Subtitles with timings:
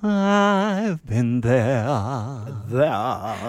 [0.00, 1.84] I've been there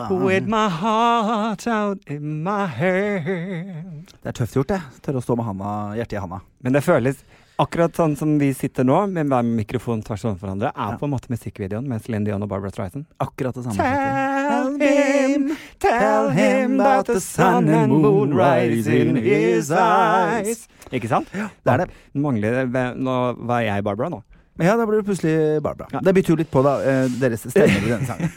[0.09, 4.07] with my heart out in my hand.
[4.23, 4.79] Det er tøft gjort, det.
[5.05, 6.39] Tørre å stå med handa, hjertet i handa.
[6.65, 7.21] Men det føles
[7.59, 10.97] akkurat sånn som vi sitter nå, med hver mikrofon tvers overfor hverandre, er Ja.
[10.97, 13.05] på en måte musikkvideoen med Celine Dion og Barbara Streisand.
[13.19, 13.77] Akkurat det samme.
[13.77, 20.67] Tell him, tell him about the sun and moon rising in his eyes.
[20.91, 21.27] Ikke sant?
[21.35, 21.89] Ja, Det er det.
[22.15, 24.23] Mangler Nå var jeg Barbara nå.
[24.59, 26.01] Ja, da blir det plutselig Barbara.
[26.03, 28.27] Det bytter jo litt på, da, eh, deres stemmer i denne sangen.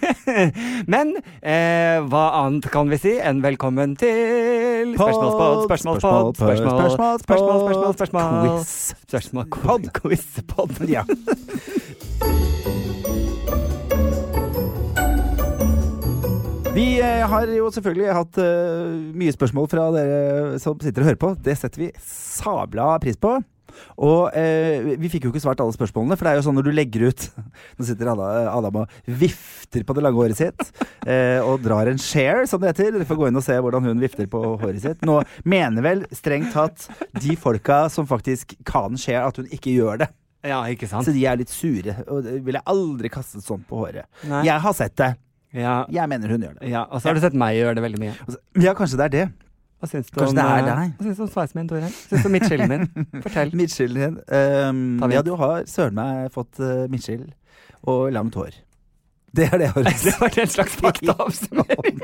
[0.95, 8.63] Men eh, hva annet kan vi si enn velkommen til Spørsmålspod, spørsmålspod, spørsmål, spørsmål, spørsmål,
[9.11, 9.91] spørsmål, Quiz.
[9.99, 10.79] Quizpod.
[10.93, 11.03] Ja.
[16.73, 21.21] Vi eh, har jo selvfølgelig hatt eh, mye spørsmål fra dere som sitter og hører
[21.21, 21.33] på.
[21.45, 23.41] Det setter vi sabla pris på.
[24.03, 26.69] Og eh, vi fikk jo ikke svart alle spørsmålene, for det er jo sånn når
[26.69, 27.27] du legger ut
[27.79, 28.89] Nå sitter Adam, og
[29.23, 30.65] vifter på det lange håret sitt
[31.07, 32.93] eh, og drar en share, som det heter.
[32.97, 35.05] Dere får gå inn og se hvordan hun vifter på håret sitt.
[35.09, 36.89] Nå mener vel strengt tatt
[37.23, 40.11] de folka som faktisk kan share, at hun ikke gjør det.
[40.43, 41.07] Ja, ikke sant?
[41.07, 44.09] Så de er litt sure, og det ville aldri kastet sånt på håret.
[44.27, 44.41] Nei.
[44.49, 45.13] Jeg har sett det.
[45.55, 46.71] Ja, Jeg mener hun gjør det.
[46.73, 48.15] ja, og så har du sett meg gjøre det veldig mye.
[48.65, 49.27] Ja, kanskje det er det.
[49.83, 50.91] Hva syns du Kanskje om, det er eh, deg?
[50.95, 51.89] Hva syns du om sveisen min, Tore?
[51.91, 52.85] Hva syns du om midtskillen min?
[53.25, 53.49] Fortell.
[53.59, 54.19] Midtskillen din.
[54.31, 57.25] Um, ja, du har søren meg fått uh, midtskill
[57.91, 58.55] og langt hår.
[59.35, 61.99] Det er det jeg har Det var en slags faktaoppsummering.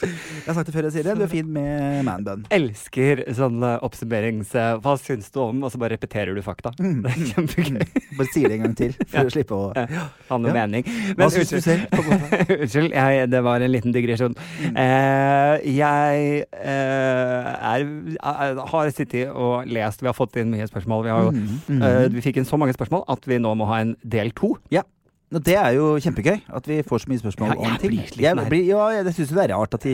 [0.00, 1.14] Jeg har sagt det før, jeg sier det.
[1.20, 2.44] Du er fin med manbun.
[2.54, 4.54] Elsker sånn eh, oppsummerings...
[4.56, 5.62] eh, Hva syns du om?
[5.66, 6.72] Og så bare repeterer du fakta.
[6.80, 7.02] Mm.
[7.04, 8.04] Det er kjempegøy.
[8.18, 9.24] Bare sier det en gang til, for Ja.
[9.28, 10.54] å slippe å Ha noe Ja.
[10.66, 10.84] mening.
[11.18, 11.86] Hva syns du selv?
[12.60, 14.34] unnskyld jeg, det var en liten digresjon.
[14.60, 14.76] Mm.
[14.84, 17.86] Eh, jeg eh, er,
[18.20, 21.04] er, har sittet og lest Vi har fått inn mye spørsmål.
[21.06, 21.82] Vi, har Mm, mm.
[21.84, 24.54] eh, vi fikk inn så mange spørsmål at vi nå må ha en del to.
[25.30, 27.92] Og det er jo kjempegøy at vi får så mye spørsmål Ja, om ting.
[28.18, 29.92] Jeg blir, ja, jeg syns det er rart at de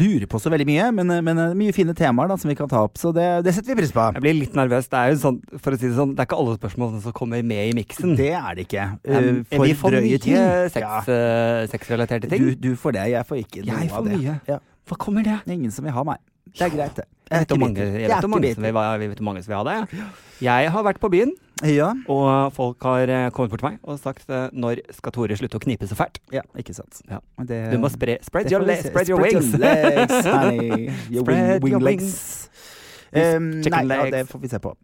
[0.00, 2.70] lurer på så veldig mye, men, men eh, mye fine temaer da, som vi kan
[2.72, 2.96] ta opp.
[3.00, 4.06] Så det, det setter vi pris på.
[4.16, 4.88] Jeg blir litt nervøs.
[4.88, 7.16] Det er jo sånn, for å si det sånn, det er ikke alle spørsmålene som
[7.20, 8.16] kommer med i miksen.
[8.16, 8.86] Det er det ikke.
[9.04, 10.40] Um, for vi får drøye ting.
[10.72, 11.02] sex, Ja.
[11.04, 12.48] eh, sexrelaterte ting.
[12.56, 14.20] Du, du får det, jeg får ikke noe Jeg får av det.
[14.24, 14.38] mye.
[14.48, 14.58] Ja.
[14.88, 15.36] Hva kommer det?
[15.52, 16.24] Ingen som vil ha meg.
[16.56, 17.04] Det er greit, det.
[17.32, 19.20] Jeg vet hvor om mange, jeg Jeg vet om mange som vil, ha- vi vet
[19.22, 20.02] om mange som vil ha det.
[20.42, 21.32] Jeg har vært på byen,
[21.62, 25.36] Ja, og folk har eh, kommet bort til meg og sagt eh, når skal Tore
[25.38, 26.18] slutte å knipe så fælt?
[26.34, 27.02] ja, ikke sant.
[27.08, 27.20] Ja.
[27.38, 29.52] Det, Du må spre, spread, your, spread your wings.
[29.54, 30.90] legs, honey.
[31.10, 32.02] Your Spread wing, your wing legs.
[32.02, 33.36] wings.
[33.36, 34.74] Um, nei, ja, det får vi se på.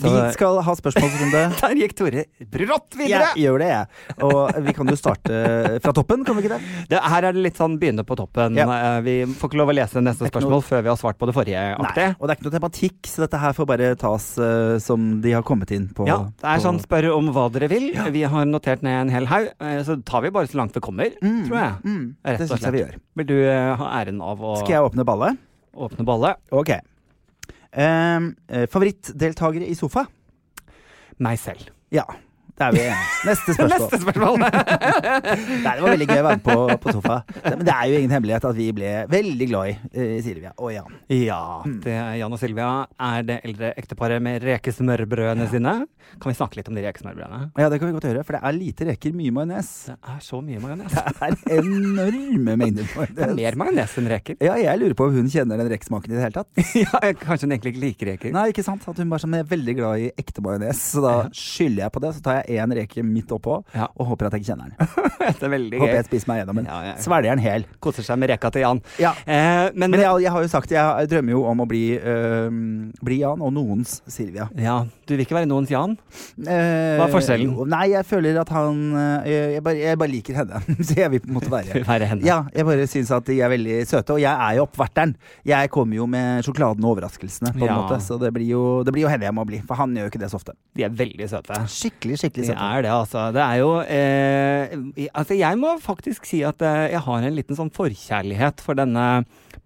[0.00, 1.40] Vi skal ha spørsmålsrunde.
[1.60, 3.30] Der gikk Tore brått videre!
[3.34, 4.14] Jeg gjør det, jeg.
[4.28, 5.40] Og vi kan jo starte
[5.82, 6.86] fra toppen, kan vi ikke det?
[6.92, 8.54] Det, her er det litt sånn begynne på toppen.
[8.56, 8.66] Ja.
[8.70, 11.18] Eh, Vi får ikke lov å lese neste Det spørsmål noe- før vi har svart
[11.20, 11.64] på det forrige.
[11.82, 12.06] aktig.
[12.20, 15.32] Og det er ikke noe tematikk, så dette her får bare tas uh, som de
[15.34, 16.06] har kommet inn på.
[16.08, 17.90] Ja, det er på- sånn spør om hva dere vil.
[18.14, 20.80] Vi har notert ned en hel haug, eh, så tar vi bare så langt vi
[20.80, 21.72] kommer, Mm, tror jeg.
[21.84, 22.94] Mm, Rett det og syns jeg vi gjør.
[23.16, 25.36] Vil du uh, ha æren av å Skal jeg åpne ballet?
[25.76, 26.36] åpne ballet?
[26.50, 26.70] Ok.
[27.70, 30.04] Um, eh, Favorittdeltakere i sofa?
[31.18, 31.70] Meg selv.
[31.92, 32.02] Ja,
[32.60, 33.06] det er vi enige.
[33.30, 33.70] Neste spørsmål.
[33.72, 34.34] Neste spørsmål!
[35.64, 37.16] Nei, det var veldig gøy å være med på, på sofa.
[37.46, 40.74] Men det er jo ingen hemmelighet at vi ble veldig glad i uh, Silvia og
[40.74, 40.98] Jan.
[41.16, 41.40] ja,
[41.86, 42.68] det er Jan og Silvia
[43.10, 45.74] er det eldre ekteparet med rekesmørbrødene sine.
[46.20, 47.50] Kan vi snakke litt om de rekesmørbrødene?
[47.60, 49.70] Ja, det kan vi godt gjøre, for det er lite reker, mye majones.
[49.90, 50.96] Det er så mye majones.
[50.96, 53.36] Det er enorme mengder er majones.
[53.38, 54.38] mer majones enn reker.
[54.42, 56.62] Ja, jeg lurer på om hun kjenner den rekesmaken i det hele tatt.
[56.82, 58.34] ja, kanskje hun egentlig ikke liker reker.
[58.36, 58.86] Nei, ikke sant?
[58.90, 62.04] At hun bare sånn, er veldig glad i ekte majones, så da skyller jeg på
[62.04, 62.12] det.
[62.16, 63.86] Så tar jeg én reke midt oppå Ja.
[63.96, 64.88] og håper at jeg ikke kjenner den.
[65.40, 65.98] det er veldig Håper gøy.
[66.00, 66.68] jeg spiser meg gjennom den.
[66.70, 66.94] Ja, ja.
[67.02, 67.66] Svelger den hel.
[67.82, 68.82] Koser seg med reka til Jan.
[69.02, 69.12] Ja.
[69.26, 72.50] Eh, men, Men jeg, jeg har jo sagt, jeg drømmer jo om å bli, øh,
[73.04, 74.48] bli Jan og noens Silvia.
[74.58, 75.96] ja, du vil ikke være noens Jan?
[76.38, 77.54] Eh, Hva er forskjellen?
[77.70, 80.60] Nei, jeg føler at han eh, jeg, jeg, bare, jeg bare liker henne.
[80.86, 82.22] Så jeg vil på en måte være Være henne.
[82.26, 84.14] Ja, jeg bare syns at de er veldig søte.
[84.14, 85.16] Og jeg er jo oppverteren.
[85.46, 87.98] Jeg kommer jo med sjokoladen og overraskelsene, på en måte.
[88.06, 89.58] Så det blir, jo, det blir jo henne jeg må bli.
[89.66, 90.54] For han gjør jo ikke det så ofte.
[90.78, 91.58] De er veldig søte.
[91.66, 93.26] Skikkelig, skikkelig De Det er det, altså.
[93.34, 97.58] Det er jo eh, Altså, jeg må faktisk si at eh, jeg har en liten
[97.58, 99.06] sånn forkjærlighet for denne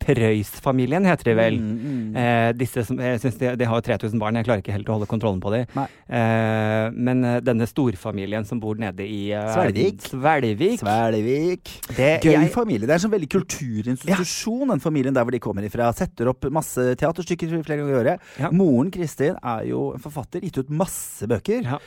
[0.04, 1.56] Preus-familien, heter de vel.
[1.60, 2.16] Mm, mm.
[2.18, 4.90] Eh, disse som, jeg synes de, de har jo 3000 barn, jeg klarer ikke helt
[4.90, 5.78] å holde kontrollen på dem.
[5.78, 10.04] Eh, men eh, denne storfamilien som bor nede i eh, Svelvik.
[10.10, 10.82] Svelvik.
[10.82, 11.72] Svelvik.
[11.94, 12.88] Det, Gøy jeg, familie.
[12.88, 15.88] Det er en sånn veldig kulturinstitusjon, den familien der hvor de kommer ifra.
[15.96, 18.28] Setter opp masse teaterstykker flere ganger i året.
[18.42, 18.52] Ja.
[18.54, 21.64] Moren Kristin er jo en forfatter, gitt ut masse bøker.
[21.64, 21.80] Ja.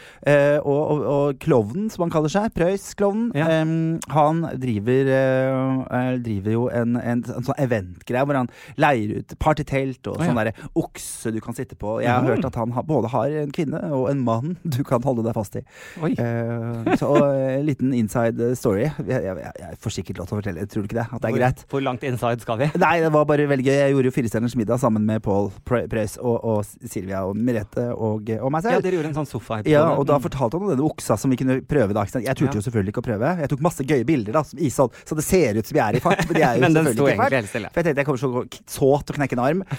[0.67, 3.61] Og, og, og klovnen, som han kaller seg, Prøys-klovnen, Ja.
[3.63, 8.49] um, han driver, eh, driver jo en, en, en sånn eventgreie hvor han
[8.81, 10.27] leier ut partytelt og Å, ja.
[10.27, 11.97] sånn derre okse du kan sitte på.
[12.03, 12.29] Jeg har mm.
[12.33, 15.37] hørt at han ha, både har en kvinne og en mann du kan holde deg
[15.37, 15.63] fast i.
[16.03, 16.11] Oi.
[16.19, 18.89] Uh, så en liten inside story.
[19.07, 21.07] Jeg, jeg, jeg, jeg får sikkert lov til å fortelle, tror du ikke det?
[21.07, 21.63] At det er greit?
[21.71, 22.69] Hvor langt inside skal vi?
[22.83, 23.75] Nei, det var bare veldig gøy.
[23.77, 28.27] Jeg gjorde jo Firestjerners middag sammen med Paul Prøys og, og Silvia og Merete og,
[28.41, 29.71] og meg Ja, dere gjorde en sånn sofaepisode.
[29.71, 30.23] Ja, og da Mm.
[30.25, 31.95] fortalte om denne oksa som vi kunne prøve.
[31.95, 32.05] da?
[32.07, 33.33] Jeg turte jo selvfølgelig ikke å prøve.
[33.43, 35.83] Jeg tok masse gøye bilder da, som i sånn, så det ser ut som vi
[35.83, 36.23] er i fart.
[36.25, 37.71] Men, de er jo Men den sto egentlig helt stille.
[37.73, 38.31] For jeg tenkte jeg kommer så
[38.77, 39.65] så til å knekke en arm.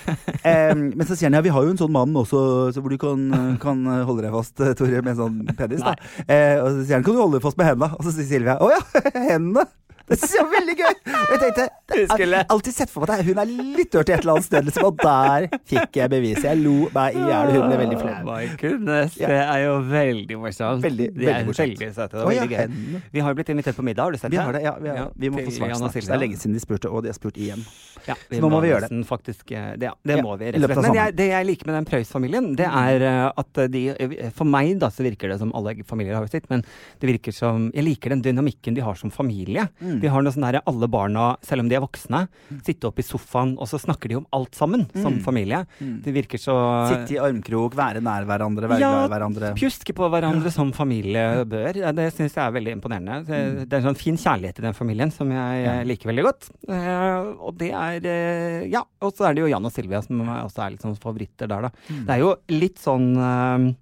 [0.49, 2.39] Um, men så sier han ja, vi har jo en sånn mann også,
[2.73, 3.25] så hvor du kan,
[3.61, 5.83] kan holde deg fast, Tore, med en sånn penis.
[5.85, 5.97] da.
[6.25, 7.91] Uh, og så sier han kan du holde deg fast med hendene?
[7.99, 8.81] Og så sier Silvia å ja,
[9.33, 9.67] hendene.
[10.09, 10.95] Det synes jeg var veldig gøy!
[11.19, 11.65] Og jeg tenkte,
[11.99, 14.69] jeg har alltid sett for meg at hun er litt dirty et eller annet sted,
[14.69, 16.47] liksom, og der fikk jeg beviset.
[16.49, 18.23] Jeg lo meg i hjel, hun ble veldig Oh flau.
[18.29, 20.83] my goodness, det er jo veldig morsomt.
[20.85, 21.75] Veldig, veldig morsomt.
[21.75, 22.17] veldig søte.
[22.17, 23.03] Det var veldig gøy.
[23.17, 24.75] Vi har jo blitt invitert på middag, har du sett Vi har det, ja.
[24.81, 25.99] Vi, har, vi må få svar snart.
[25.99, 27.65] Det er lenge siden de spurte, og de har spurt igjen.
[28.09, 29.01] Ja, Så nå må vi gjøre det.
[29.09, 30.85] Faktisk, eh, det, ja, det må vi rett og slett.
[30.87, 34.49] Men jeg, det jeg liker med den Preus-familien, det er eh, at de eh, For
[34.49, 36.63] meg da, så virker det som alle familier har jo sitt, men
[37.03, 39.67] det virker som Jeg liker den dynamikken de har som familie.
[39.83, 39.98] Mm.
[40.01, 42.29] De har noe sånn der alle barna, selv om de er voksne,
[42.67, 45.23] sitte oppe i sofaen, og så snakker de om alt sammen som Mm.
[45.25, 45.67] familie.
[45.81, 46.03] Mm.
[46.05, 46.55] Det virker så
[46.89, 49.55] Sitte i armkrok, være nær hverandre, være Ja, glad i hverandre.
[49.57, 51.75] Pjuske på hverandre som familie bør.
[51.77, 53.27] Ja, Det syns jeg er veldig imponerende.
[53.27, 55.73] Det, det er en sånn fin kjærlighet i den familien som jeg Ja.
[55.81, 56.51] eh, liker veldig godt.
[56.69, 60.21] Uh, og det er uh, Ja, og så er det jo Jan og Silvia som
[60.21, 61.71] også er litt sånn favoritter der, da.
[61.91, 62.05] Mm.
[62.07, 63.75] Det er jo litt sånn uh,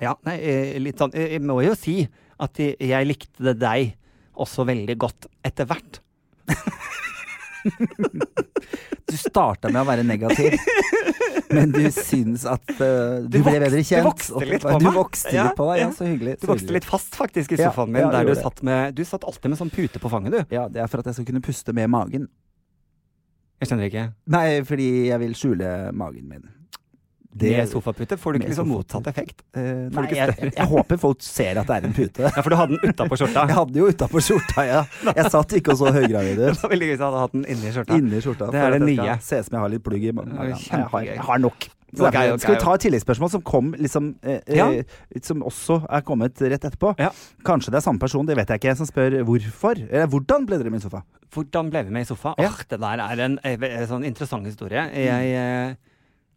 [0.00, 0.36] Ja, nei,
[0.82, 2.06] litt sånn Jeg må jo si
[2.38, 3.94] at jeg, jeg likte deg
[4.42, 6.00] også veldig godt etter hvert.
[9.06, 10.54] Du starta med å være negativ,
[11.54, 14.06] men du syns at uh, du, Du ble bedre bedre du kjent.
[14.06, 14.96] vokste litt på Du meg.
[14.96, 15.88] vokste Ja, litt på deg, ja.
[15.94, 16.34] Så hyggelig.
[16.42, 16.76] Du vokste hyggelig.
[16.80, 18.40] litt fast faktisk i sofaen min, ja, der du det.
[18.42, 20.54] satt med Du satt alltid med sånn pute på fanget, du.
[20.56, 22.26] Ja, det er for at jeg skal kunne puste med magen.
[23.62, 24.06] Jeg skjønner ikke.
[24.34, 26.46] Nei, fordi jeg vil skjule magen min.
[27.42, 29.42] Med sofapute får du ikke liksom motsatt effekt.
[29.56, 32.24] Uh, nei, jeg, jeg håper folk ser at det er en pute.
[32.36, 33.44] Ja, for du hadde den utapå skjorta.
[33.50, 34.82] Jeg hadde jo utapå skjorta, ja.
[35.12, 36.62] Jeg satt ikke og så høygravid Det ut.
[36.62, 37.96] var veldig gøy hvis jeg hadde hatt den inni skjorta.
[38.00, 38.50] Inni skjorta.
[38.54, 39.16] Det er det nye.
[39.22, 40.36] Se som jeg har litt plugg i magen.
[40.72, 41.68] Jeg har, jeg har nok.
[41.96, 44.66] Okay, okay, skal vi ta et tilleggsspørsmål som kom liksom eh, Ja.
[44.74, 46.90] eh, Som også er kommet rett etterpå.
[47.00, 47.12] Ja.
[47.46, 49.78] Kanskje det er samme person, det vet jeg ikke, som spør hvorfor.
[49.86, 51.04] Eller hvordan ble dere med i sofa?
[51.32, 52.34] Hvordan ble vi med i sofa?
[52.42, 52.50] Ja.
[52.50, 54.82] Åh, det der er en en, en sånn interessant historie.
[54.98, 55.76] Jeg eh,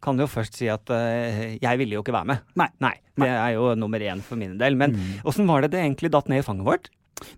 [0.00, 2.38] kan jo først si at uh, jeg ville jo ikke være med.
[2.56, 2.94] Nei.
[3.20, 4.76] Det er jo nummer én for min del.
[4.80, 5.20] Men Mm.
[5.46, 6.88] var det det egentlig datt ned i fanget vårt?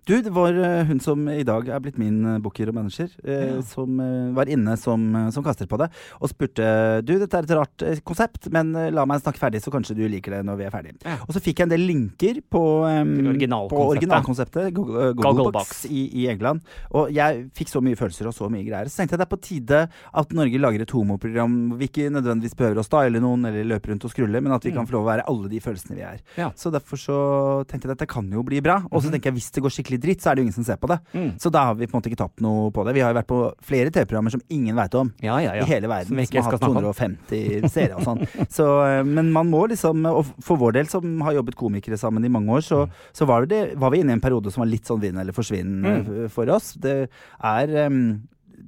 [0.07, 3.09] Du, det var eh, hun som i dag er blitt min eh, booker og manager,
[3.27, 3.61] eh, Ja.
[3.67, 5.89] som eh, var inne som, som kaster på det,
[6.23, 9.95] og spurte du, dette er et rart konsept, men la meg snakke ferdig, så kanskje
[9.97, 10.93] du liker det når vi er ferdig.
[11.03, 11.17] Ja.
[11.27, 13.89] Og så fikk jeg en del linker på, på originalkonseptet.
[13.97, 16.63] originalkonseptet, Google, eh, Googlebox i, i England.
[16.95, 18.87] Og jeg fikk så mye følelser og så mye greier.
[18.87, 19.81] Så tenkte jeg det er på tide
[20.23, 23.91] at Norge lager et homoprogram hvor vi ikke nødvendigvis behøver å style noen eller løpe
[23.91, 24.87] rundt og skrulle, men at vi kan Mm.
[24.89, 26.19] få lov å være alle de følelsene vi er.
[26.37, 26.49] Ja.
[26.59, 27.19] Så derfor så
[27.67, 28.81] tenkte jeg at dette kan jo bli bra.
[28.91, 29.13] Og så Mhm.
[29.15, 30.89] tenker jeg hvis det går skikkelig dritt, så er det jo ingen som ser på
[30.91, 30.99] det.
[31.13, 31.29] Mm.
[31.41, 32.93] Så da har vi på en måte ikke tapt noe på det.
[32.97, 35.63] Vi har jo vært på flere TV-programmer som ingen veit om Ja, ja, ja.
[35.65, 36.11] i hele verden.
[36.13, 38.23] Som ikke har hatt 250 serier og sånn.
[38.57, 42.25] Så, eh, men man må liksom Og for vår del, som har jobbet komikere sammen
[42.27, 42.83] i mange år, så,
[43.15, 45.35] så var, det, var vi inne i en periode som var litt sånn vinn eller
[45.35, 46.23] forsvinn Mm.
[46.25, 46.73] eh, for oss.
[46.79, 47.07] Det
[47.43, 47.99] er em,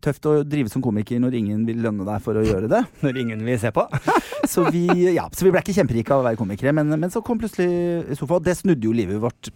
[0.03, 2.81] tøft å drive som komiker når ingen vil lønne deg for å gjøre det.
[3.05, 3.85] Når ingen vil se på.
[4.49, 4.85] Så vi,
[5.15, 8.13] ja, så vi ble ikke kjemperike av å være komikere, men, men så kom plutselig
[8.19, 9.49] sofa, og det snudde jo livet vårt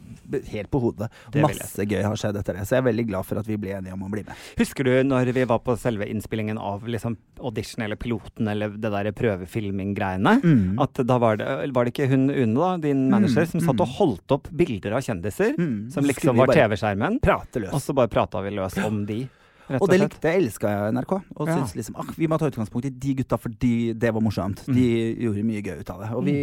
[0.50, 1.12] helt på hodet.
[1.38, 3.76] Masse gøy har skjedd etter det, så jeg er veldig glad for at vi ble
[3.78, 4.40] enige om å bli med.
[4.58, 8.92] Husker du når vi var på selve innspillingen av liksom audition eller piloten eller det
[8.96, 10.36] der prøvefilming-greiene?
[10.42, 10.82] Mm.
[10.82, 13.86] At da var det, var det ikke hun Une, da, din manager, som satt mm.
[13.86, 15.54] og holdt opp bilder av kjendiser?
[15.58, 15.90] Mm.
[15.94, 17.22] Som liksom var TV-skjermen?
[17.70, 19.24] Og så bare prata vi løs om de,
[19.70, 21.12] Og og det likte jeg, elska jeg NRK.
[21.38, 21.56] Og Ja.
[21.58, 24.64] syntes liksom ah, vi må ta utgangspunkt i de gutta fordi det var morsomt.
[24.68, 24.76] Mm.
[24.76, 24.88] De
[25.26, 26.10] gjorde mye gøy ut av det.
[26.18, 26.36] Og vi,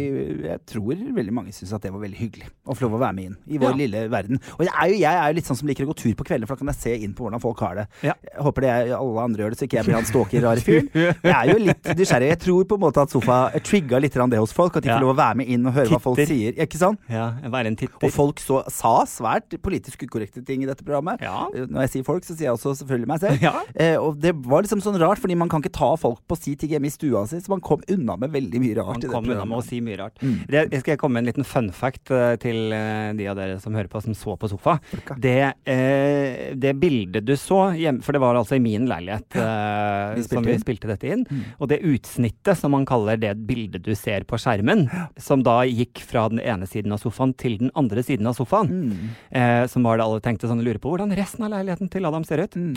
[0.47, 3.15] jeg tror veldig mange syns at det var veldig hyggelig å få lov å være
[3.17, 3.75] med inn i vår Ja.
[3.83, 4.39] lille verden.
[4.57, 6.23] Og jeg er, jo, jeg er jo litt sånn som liker å gå tur på
[6.27, 7.87] kvelden, for da kan jeg se inn på hvordan folk har det.
[8.03, 8.13] Ja.
[8.23, 10.63] Jeg håper det er, alle andre gjør det, så ikke jeg blir han stalker rare
[10.67, 10.89] fyren.
[10.93, 12.29] Jeg er jo litt nysgjerrig.
[12.33, 14.75] Jeg tror på en måte at sofa trigga litt det hos folk.
[14.77, 16.55] At de får lov å være med inn og høre hva folk sier.
[16.57, 16.99] Ikke sant?
[17.11, 21.21] Ja, være en Og folk så, sa svært politisk ukorrekte ting i dette programmet.
[21.21, 23.41] Når jeg sier folk, så sier jeg også selvfølgelig meg meg selv.
[23.47, 23.53] Ja.
[23.75, 26.55] Eh, og det var liksom sånn rart, fordi man kan ikke ta folk på si
[26.59, 29.03] ting hjemme i stua si, så man kom unna med veldig mye rart.
[29.03, 30.17] Man kom unna med å si mye rart.
[30.23, 30.37] Mm.
[30.47, 33.59] Det, jeg skal komme med en liten fun fact eh, til eh, de av dere
[33.63, 34.77] som hører på, som så på sofa.
[35.21, 35.35] Det,
[35.69, 40.25] eh, det bildet du så hjemme, for det var altså i min leilighet eh, Vi
[40.27, 40.63] som vi inn.
[40.63, 41.41] spilte dette inn, Mm.
[41.59, 44.85] og det utsnittet som man kaller det bildet du ser på skjermen,
[45.19, 48.69] som da gikk fra den ene siden av sofaen til den andre siden av sofaen,
[48.77, 49.09] Mm.
[49.31, 52.23] eh, som var det alle tenkte sånn, lurer på hvordan resten av leiligheten til Adam
[52.23, 52.73] ser ut, Mm.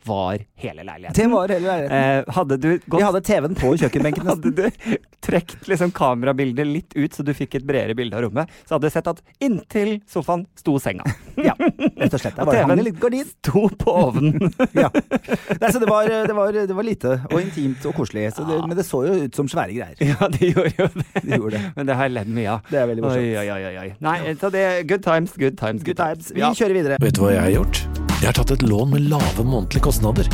[0.00, 1.24] Det var hele leiligheten.
[1.30, 2.24] Det var hele leiligheten.
[2.26, 4.26] Eh, hadde du gått Vi hadde TV-en på kjøkkenbenken.
[4.32, 8.48] hadde du trukket liksom kamerabildet litt ut, så du fikk et bredere bilde av rommet,
[8.64, 11.04] så hadde du sett at inntil sofaen sto senga.
[11.40, 12.36] Ja, rett og slett.
[12.36, 13.28] Der var det en gardin.
[13.28, 14.50] Sto på ovnen.
[14.76, 14.88] Ja.
[14.92, 18.26] Nei, så det var, det, var, det var lite og intimt og koselig.
[18.36, 19.96] Så det, men det så jo ut som svære greier.
[20.00, 21.06] ja, det gjorde jo det.
[21.24, 21.64] De gjorde det.
[21.76, 22.68] Men det har jeg ledd mye av.
[22.72, 23.24] Det er veldig morsomt.
[23.24, 23.88] Oi, oi, oi, oi.
[24.04, 26.32] Nei, så det er good times, good times, Good times.
[26.34, 26.52] Vi Ja.
[26.56, 27.00] kjører videre.
[27.00, 27.99] Vet du hva jeg har gjort?
[28.20, 30.26] Jeg har tatt et lån med lave månedlige kostnader.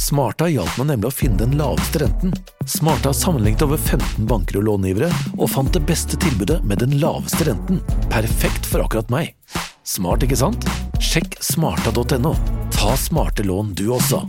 [0.00, 2.32] Smarta hjalp meg nemlig å finne den laveste renten.
[2.64, 7.44] Smarta sammenlignet over 15 banker og långivere, og fant det beste tilbudet med den laveste
[7.50, 7.82] renten.
[8.08, 9.34] Perfekt for akkurat meg.
[9.84, 10.64] Smart, ikke sant?
[10.96, 12.32] Sjekk smarta.no.
[12.72, 14.22] Ta smarte lån du også.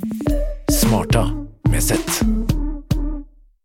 [0.75, 1.29] Smarta
[1.71, 2.19] med Z.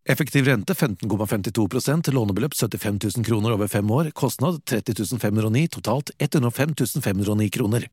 [0.07, 6.79] Effektiv rente 15,52 lånebeløp 75 000 kroner over fem år, kostnad 30 509, totalt 105
[7.03, 7.91] 509 kroner.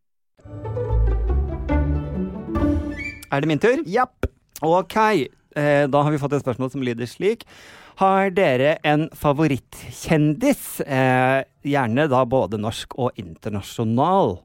[3.32, 3.82] Er det min tur?
[3.88, 4.28] Japp.
[4.64, 7.44] Ok, eh, da har vi fått et spørsmål som lyder slik.
[7.98, 10.82] Har dere en favorittkjendis?
[10.86, 14.38] Eh, gjerne da både norsk og internasjonal.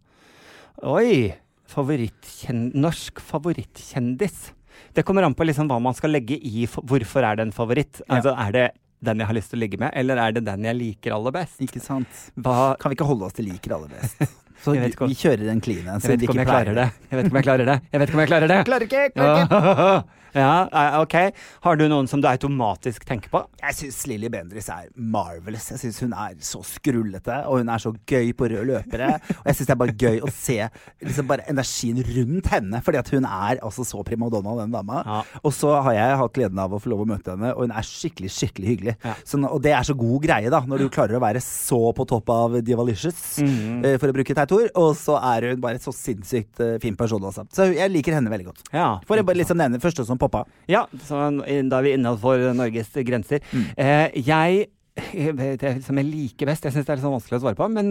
[0.88, 1.34] Oi!
[1.72, 4.50] Favorittkjen norsk favorittkjendis.
[4.92, 8.02] Det kommer an på liksom hva man skal legge i hvorfor er det en favoritt.
[8.02, 8.18] Ja.
[8.18, 8.66] Altså, er det
[9.02, 11.34] den jeg har lyst til å ligge med, eller er det den jeg liker aller
[11.34, 11.58] best?
[11.64, 12.20] Ikke sant.
[12.38, 14.20] Hva, Kan vi ikke holde oss til liker aller best?
[14.62, 16.74] Så Jeg vet ikke om- vi kjører den clean jeg vet ikke om jeg klarer
[16.74, 16.88] det.
[17.10, 17.80] Jeg vet ikke om jeg klarer det.
[17.92, 18.64] Jeg vet ikke om jeg klarer det.
[18.70, 20.04] Klarer ikke, klarer ikke.
[20.32, 21.14] Ja, ok.
[21.60, 23.42] Har du noen som du automatisk tenker på?
[23.60, 25.68] Jeg syns Lilly Bendriss er marvelous.
[25.74, 29.10] Jeg syns hun er så skrullete, og hun er så gøy på røde løpere.
[29.42, 30.56] Og jeg syns det er bare gøy å se
[31.04, 35.02] liksom bare energien rundt henne, fordi at hun er altså så primadonna, den dama.
[35.04, 35.20] Ja.
[35.42, 37.76] Og så har jeg hatt gleden av å få lov å møte henne, og hun
[37.76, 38.96] er skikkelig, skikkelig hyggelig.
[39.04, 39.18] Ja.
[39.28, 42.08] Så, og det er så god greie, da, når du klarer å være så på
[42.08, 43.84] topp av Divalicious, mm.
[43.84, 46.96] eh, for å bruke et teit og så er hun bare så sinnssykt eh, fin
[46.98, 47.46] person også.
[47.54, 48.62] Så jeg liker henne veldig godt.
[48.74, 48.90] Ja.
[49.08, 50.44] For jeg bare liksom nevne første som poppa.
[50.70, 53.42] Ja, så da er vi innenfor Norges grenser.
[53.52, 53.66] Mm.
[53.76, 57.42] Eh, jeg det som jeg liker best Jeg syns det er litt sånn vanskelig å
[57.46, 57.88] svare på, men,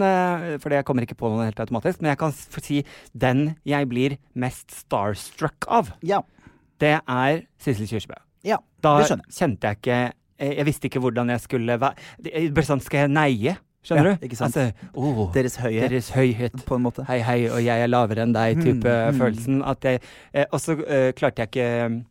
[0.54, 1.98] for fordi jeg kommer ikke på noe helt automatisk.
[1.98, 2.78] Men jeg kan si
[3.10, 5.90] den jeg blir mest starstruck av.
[6.06, 6.20] Ja.
[6.82, 8.20] Det er Sissel Kyrkjebø.
[8.46, 9.98] Ja, Da kjente jeg ikke
[10.42, 13.56] Jeg jeg visste ikke hvordan jeg skulle være sånn, Skal jeg neie?
[13.82, 14.24] Skjønner du?
[14.28, 14.56] ikke sant.
[14.56, 15.90] Altså, oh, Deres høyhet.
[15.90, 16.52] deres høyhet.
[16.66, 17.04] på en måte.
[17.08, 19.18] Hei, hei, og jeg er lavere enn deg-type Mm, mm.
[19.18, 19.62] følelsen.
[19.66, 20.00] At jeg,
[20.34, 22.04] eh, og så eh, klarte jeg ikke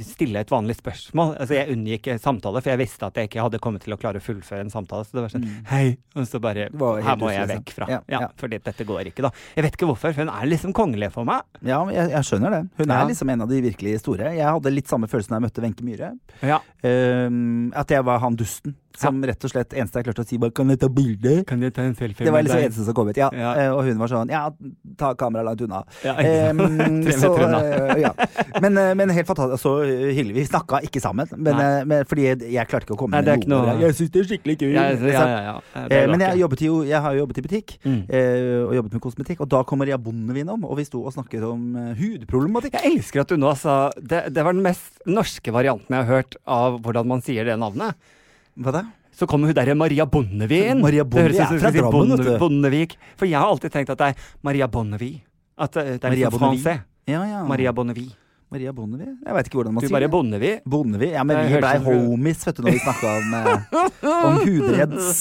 [0.00, 1.36] stille et vanlig spørsmål.
[1.40, 4.18] Altså Jeg unngikk samtale, for jeg visste at jeg ikke hadde kommet til å klare
[4.20, 5.04] å fullføre en samtale.
[5.04, 5.64] Så det var sånn Mm.
[5.66, 5.96] Hei!
[6.16, 6.68] Og så bare
[7.02, 7.86] Her må jeg vekk fra.
[7.88, 8.00] ja.
[8.08, 8.28] Ja, Ja.
[8.36, 9.30] Fordi dette går ikke, da.
[9.56, 11.42] Jeg vet ikke hvorfor, for hun er liksom kongelig for meg.
[11.62, 12.62] Ja, jeg, jeg skjønner det.
[12.78, 13.02] Hun Ja.
[13.02, 14.34] er liksom en av de virkelig store.
[14.34, 16.18] Jeg hadde litt samme følelsen da jeg møtte Wenche Myhre.
[16.42, 16.58] Ja.
[16.82, 20.36] Um, at jeg var han dusten som rett og slett eneste jeg klarte å si,
[20.38, 21.46] bare 'kan jeg ta bilde'?
[21.46, 23.16] Kan jeg ta en selfie Det var liksom eneste som kom ut.
[23.16, 23.30] Ja.
[23.32, 23.52] Ja.
[23.54, 24.50] Eh, og hun var sånn 'ja,
[24.96, 25.84] ta kameraet langt unna'.
[26.02, 26.58] Ja, um.
[27.20, 28.12] Så, uh, ja.
[28.60, 29.62] men, eh, men helt fantastisk.
[29.68, 30.34] Så eh, hyggelig.
[30.38, 33.36] Vi snakka ikke sammen, men, eh, men, fordi jeg, jeg klarte ikke å komme Nei,
[33.36, 34.72] med noe- Jeg syns det er skikkelig gøy.
[34.72, 35.32] Ja, ja, liksom.
[35.44, 35.54] ja.
[35.84, 38.00] Eh, men jeg, jo, jeg har jo jobbet i butikk, Mm.
[38.08, 41.12] eh, og jobbet med kosmetikk, og da kom Maria Bondevin om, og vi sto og
[41.12, 42.78] snakket om eh, hudproblematikk.
[42.80, 46.10] Jeg elsker at du nå sa det, det var den mest norske varianten jeg har
[46.22, 47.94] hørt av hvordan man sier det navnet.
[48.58, 48.82] Hva da?
[49.18, 50.80] Så kommer hun derre Maria Bonnevin.
[50.80, 52.96] Maria Maria Det høres ut som hun sier Bonne- Bonnevik.
[53.18, 55.22] For jeg har alltid tenkt at det er Maria Bonnevie.
[55.58, 56.82] At eh, det er Maria liksom Bonnevie.
[57.08, 57.44] Ja, ja.
[57.44, 58.12] Maria Bonnevie.
[58.48, 59.10] Maria Bonnevie?
[59.26, 60.10] Jeg veit ikke hvordan man Du sier bare det.
[60.14, 60.54] Bonnevie.
[60.64, 61.10] Bonnevie?
[61.12, 65.18] Ja, men vi blei homies, vet du, når vi snakka om, eh, om hudreds.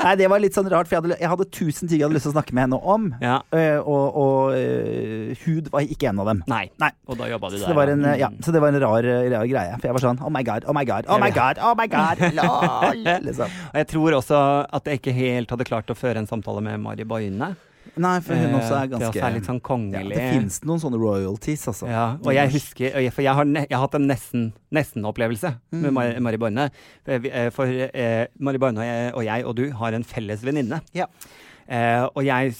[0.00, 2.18] Nei, det var litt sånn rart, for jeg hadde, jeg hadde tusen ting jeg hadde
[2.18, 3.06] lyst til å snakke med henne om.
[3.22, 3.36] Ja.
[3.54, 6.42] eh, og og eh, hud var ikke en av dem.
[6.50, 6.64] Nei.
[6.82, 6.90] Nei.
[7.06, 7.70] Og da jobba du Så der.
[7.70, 8.28] det var en, ja.
[8.32, 9.78] eh, så det var en rar, rar greie.
[9.78, 11.86] For jeg var sånn oh my god, oh my god, oh my god, oh my
[11.92, 13.58] god, lol, liksom.
[13.70, 14.42] Og jeg tror også
[14.80, 17.54] at jeg ikke helt hadde klart å føre en samtale med Mari Boine.
[18.00, 19.60] Nei, for hun også er Eh, ganske også er litt sånn
[19.92, 20.02] ja.
[20.08, 21.88] Det finnes noen sånne royalties, altså.
[21.90, 25.94] Ja, og jeg husker For jeg har, jeg har hatt en nesten- nesten-opplevelse med Mm.
[25.94, 26.70] Mari, Mari Boine.
[27.04, 30.40] For, eh, for eh, Mari Boine og jeg, og jeg og du har en felles
[30.42, 30.80] venninne.
[30.94, 31.06] Ja.
[31.68, 32.54] Eh, og jeg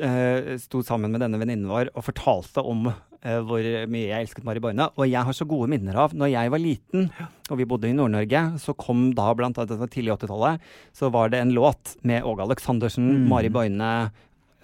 [0.00, 4.44] eh, sto sammen med denne venninnen vår og fortalte om eh, hvor mye jeg elsket
[4.44, 4.88] Mari Boine.
[4.96, 7.10] Og jeg har så gode minner av når jeg var liten
[7.50, 10.60] og vi bodde i Nord-Norge, så kom da blant annet tidlig 80-tallet,
[10.92, 13.28] så var det en låt med Åge Aleksandersen, Mm.
[13.30, 14.10] Mari Boine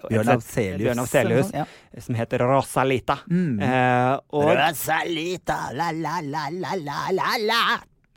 [0.09, 1.53] Bjørn Afselius.
[1.53, 1.65] Ja.
[2.01, 3.19] som heter Rosalita.
[3.29, 3.59] Mm.
[3.61, 6.77] Eh, og Rosalita, la, la, la, la,
[7.13, 7.63] la, la,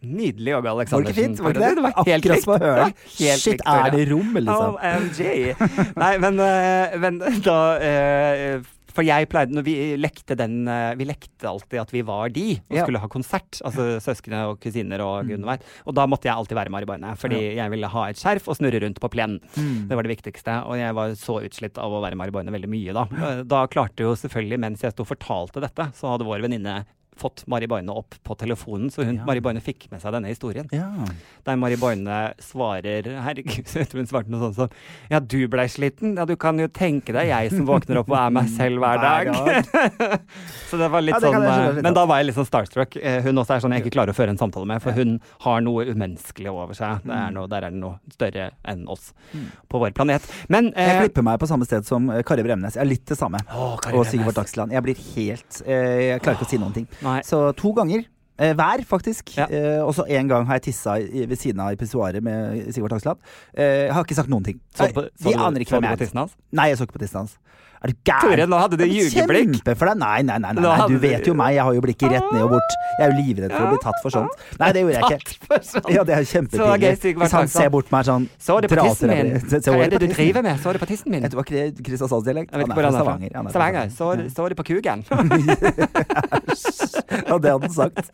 [0.06, 1.08] nydelig Åge Var det Aleksandersen.
[1.10, 1.40] ikke fint?
[1.40, 1.76] Var det ikke det?
[1.76, 2.86] Det var helt Akkurat som å høre.
[3.18, 4.78] Helt Shit, likt, er det rom, liksom?
[4.90, 5.20] OMG.
[6.02, 11.04] Nei, men, eh, men da eh, For jeg pleide når vi lekte den eh, Vi
[11.08, 12.84] lekte alltid at vi var de og Ja.
[12.86, 13.60] skulle ha konsert.
[13.66, 15.28] Altså søskne og kusiner og Mm.
[15.30, 15.62] gudene veit.
[15.86, 17.12] Og da måtte jeg alltid være Mariboine.
[17.20, 19.40] Fordi jeg ville ha et skjerf og snurre rundt på plenen.
[19.56, 19.88] Mm.
[19.88, 20.56] Det var det viktigste.
[20.66, 23.04] Og jeg var så utslitt av å være Mariboine veldig mye da.
[23.12, 26.84] Eh, Da klarte jo selvfølgelig, mens jeg sto og fortalte dette, så hadde vår venninne
[27.16, 29.24] fått Mari Boine opp på telefonen, så hun, Ja.
[29.24, 30.66] Mari Boine fikk med seg denne historien.
[30.72, 30.90] Ja.
[31.46, 34.68] Der Mari Boine svarer Herregud, jeg tror hun svarte noe sånt som
[35.10, 36.16] Ja, du blei sliten?
[36.18, 39.00] Ja, du kan jo tenke deg jeg som våkner opp og er meg selv hver
[39.08, 39.30] dag.
[39.32, 40.20] Hver
[40.70, 42.28] så det var litt Ja, det sånn jeg skjønne eh, litt Men da var jeg
[42.30, 42.96] litt sånn starstruck.
[43.00, 45.16] Eh, Hun også er sånn jeg ikke klarer å føre en samtale med, for hun
[45.46, 47.00] har noe umenneskelig over seg.
[47.06, 49.46] Det er noe, der er det noe større enn oss Mm.
[49.68, 50.22] på vår planet.
[50.52, 52.76] Men Jeg eh, klipper meg på samme sted som eh, Kari Bremnes.
[52.76, 53.40] Jeg er litt det samme.
[53.50, 54.04] Å, og.
[54.06, 54.72] Sigvart Dagsland.
[54.74, 56.86] Jeg blir helt eh, Jeg klarer ikke å si noen ting.
[57.06, 57.20] Nei.
[57.26, 58.04] Så to ganger.
[58.36, 59.32] Eh, hver, faktisk.
[59.38, 59.46] Ja.
[59.48, 62.66] Eh, og så en gang har jeg tissa i, ved siden av i pissoaret med
[62.74, 63.22] Sigvart Dagsland.
[63.56, 64.60] Eh, jeg har ikke sagt noen ting.
[64.76, 66.34] Så du på, så De aner ikke hvem jeg er.
[66.52, 67.38] Nei, jeg så ikke på tissen hans.
[67.82, 68.48] Er du gæren?
[68.50, 69.52] Nå hadde du jugeblikk.
[69.58, 70.00] Kjempe for deg.
[70.00, 70.52] Nei, nei, nei.
[70.56, 70.76] nei.
[70.90, 71.56] Du vet jo meg.
[71.56, 72.76] Jeg har jo blikket rett ned og bort.
[72.96, 74.46] Jeg er jo livredd for å bli tatt for sånt.
[74.60, 75.92] Nei, det gjorde jeg ikke.
[75.96, 76.92] Ja, det er kjempepinlig.
[77.20, 79.34] Hvis han ser bort meg sånn Så det på tissen min?
[79.36, 80.60] Hva er det du driver med?
[80.62, 81.26] Så det på tissen min?
[81.26, 82.52] Kristiansandsdialekt?
[82.54, 82.76] Han ikke det?
[82.76, 83.30] er fra er Stavanger.
[83.36, 83.90] Han er fra Stavanger.
[83.94, 84.30] Stavanger.
[84.34, 85.04] Så, er det på kugen.
[87.26, 88.08] Ja, det hadde han sagt.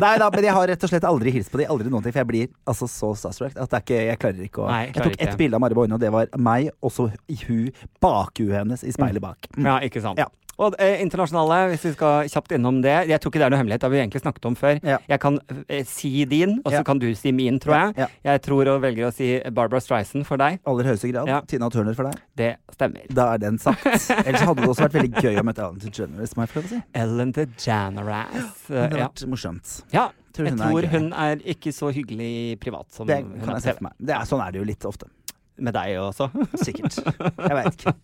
[0.00, 1.70] Nei da, men jeg har rett og slett aldri hilst på dem.
[1.72, 4.46] aldri noen ting, for jeg blir altså så starstruck at det er ikke, jeg klarer
[4.46, 6.92] ikke å jeg Jeg tok ett bilde av Mari Boine, og det var meg, og
[6.92, 7.08] så
[7.46, 7.70] hun
[8.02, 9.46] bakhuet hennes i speilet bak.
[9.56, 9.64] Mm.
[9.66, 10.18] Ja, ikke sant.
[10.18, 10.26] Ja.
[10.58, 13.58] Og eh, internasjonale, hvis vi skal kjapt innom det Jeg tror ikke det er noe
[13.60, 14.78] hemmelighet, det har vi egentlig snakket om før.
[14.88, 14.96] Ja.
[15.08, 16.82] Jeg kan eh, si din, og så Ja.
[16.82, 17.94] kan du si min, tror jeg.
[17.98, 20.58] Ja, Jeg tror og velger å si Barbara Streisand for deg.
[20.64, 21.28] Aller høyeste grad.
[21.46, 22.16] Tina Turner for deg.
[22.34, 23.04] Det stemmer.
[23.12, 23.84] Da er den sagt.
[23.84, 26.80] Ellers hadde det også vært veldig gøy å møte Ellen DeGeneres, må jeg få si.
[26.94, 28.54] Ellen DeGeneres.
[28.68, 29.82] Det hadde vært morsomt.
[29.92, 30.08] ja.
[30.36, 33.72] Tror Jeg er tror hun er ikke så hyggelig privat som Det hun kan er
[33.78, 33.92] på meg.
[33.96, 35.06] Det er, sånn er det jo litt ofte.
[35.56, 36.26] Med deg også.
[36.60, 36.98] Sikkert.
[37.00, 37.94] Jeg veit ikke.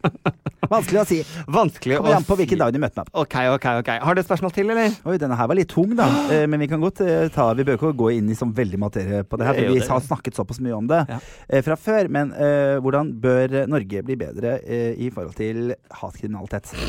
[0.73, 1.19] Vanskelig å si.
[1.53, 3.11] Vanskelig Kommer an på hvilken dag du møter meg.
[3.19, 3.91] Ok, ok, ok.
[4.07, 4.95] Har du et spørsmål til, eller?
[5.05, 6.09] Oi, denne her var litt tung, da.
[6.33, 8.79] Eh, Men vi kan godt eh, ta Vi bør ikke gå inn i sånn veldig
[8.81, 11.19] materie på det her, for vi har snakket såpass mye om det Ja.
[11.49, 12.09] eh, fra før.
[12.13, 16.73] Men uh, hvordan bør Norge bli bedre uh, i forhold til hatkriminalitet?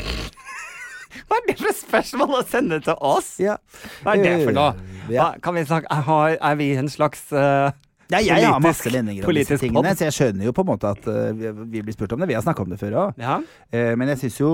[1.28, 3.34] Hva er det for spørsmål å sende til oss?
[3.42, 3.56] Ja.
[4.02, 4.72] Hva er det for noe?
[5.12, 5.28] Ja.
[5.34, 6.00] Hva, kan vi snakke
[6.34, 7.70] Er vi en slags eh,
[8.14, 9.98] Ja, jeg har masse meninger om disse tingene, pod.
[9.98, 12.30] så jeg skjønner jo på en måte at uh, vi, vi blir spurt om det.
[12.30, 13.22] Vi har snakka om det før òg.
[13.22, 13.38] Ja.
[13.74, 14.50] Uh, men jeg syns jo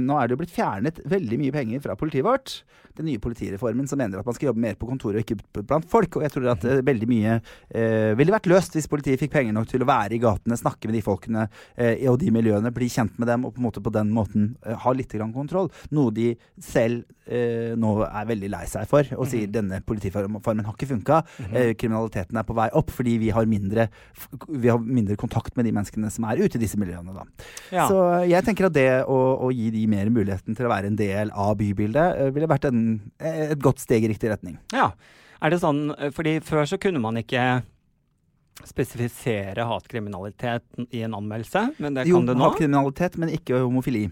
[0.00, 2.62] Nå er det jo blitt fjernet veldig mye penger fra politiet vårt.
[2.98, 5.86] Den nye politireformen som mener at man skal jobbe mer på kontoret og ikke blant
[5.90, 6.18] folk.
[6.18, 9.54] Og jeg tror at eh, veldig mye eh, ville vært løst hvis politiet fikk penger
[9.54, 11.44] nok til å være i gatene, snakke med de folkene
[11.76, 14.74] eh, og de miljøene, bli kjent med dem og på måte på den måten eh,
[14.82, 15.70] ha litt grann kontroll.
[15.94, 16.32] Noe de
[16.64, 21.20] selv eh, nå er veldig lei seg for og sier denne politireformen har ikke funka.
[21.52, 23.88] eh, kriminaliteten er på vei opp fordi vi har, mindre,
[24.48, 27.14] vi har mindre kontakt med de menneskene som er ute i disse miljøene.
[27.14, 27.28] da.
[27.70, 27.86] Ja.
[27.90, 30.98] Så jeg tenker at det å, å gi de mer muligheten til å være en
[30.98, 32.84] del av bybildet, eh, ville vært en,
[33.18, 34.58] et godt steg i riktig retning.
[34.72, 34.92] ja.
[35.38, 37.42] Er det sånn eh, Fordi før så kunne man ikke
[38.66, 42.34] spesifisere hatkriminalitet i en anmeldelse, men det Jo, kan nå?
[42.34, 42.48] nå?
[42.48, 44.08] hatkriminalitet, men ikke homofili.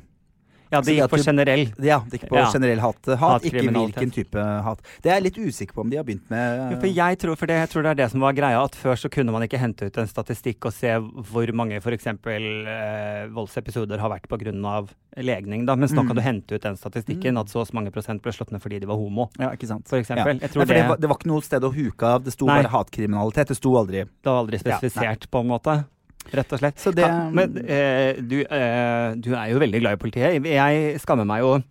[0.72, 1.64] Ja, det gikk på generell.
[1.78, 2.50] Ja, det gikk på Ja.
[2.52, 3.06] generell hat.
[3.20, 4.80] Hat, ikke hvilken type hat.
[5.02, 6.72] Det er jeg litt usikker på om de har begynt med.
[6.72, 8.74] Jo, for jeg tror, for det, jeg tror det er det som var greia, at
[8.74, 12.06] før så kunne man ikke hente ut en statistikk og se hvor mange f.eks.
[12.06, 14.86] Eh, voldsepisoder har vært pga.
[15.16, 16.06] legning, da, mens nå Mm.
[16.08, 18.60] kan du hente ut den statistikken at så og så mange prosent ble slått ned
[18.60, 19.88] fordi de var homo, ja, ikke sant.
[19.88, 20.40] for eksempel.
[20.42, 20.48] Ja.
[20.48, 22.22] For det, var, det var ikke noe sted å huke av.
[22.24, 22.60] Det sto Nei.
[22.62, 23.48] bare hatkriminalitet.
[23.48, 25.86] Det sto aldri det var aldri spesifisert, på en måte.
[26.34, 26.78] Rett og slett.
[26.78, 30.44] Så det- ja, men eh, du, eh, du er jo veldig glad i politiet.
[30.44, 31.62] Jeg skammer meg jo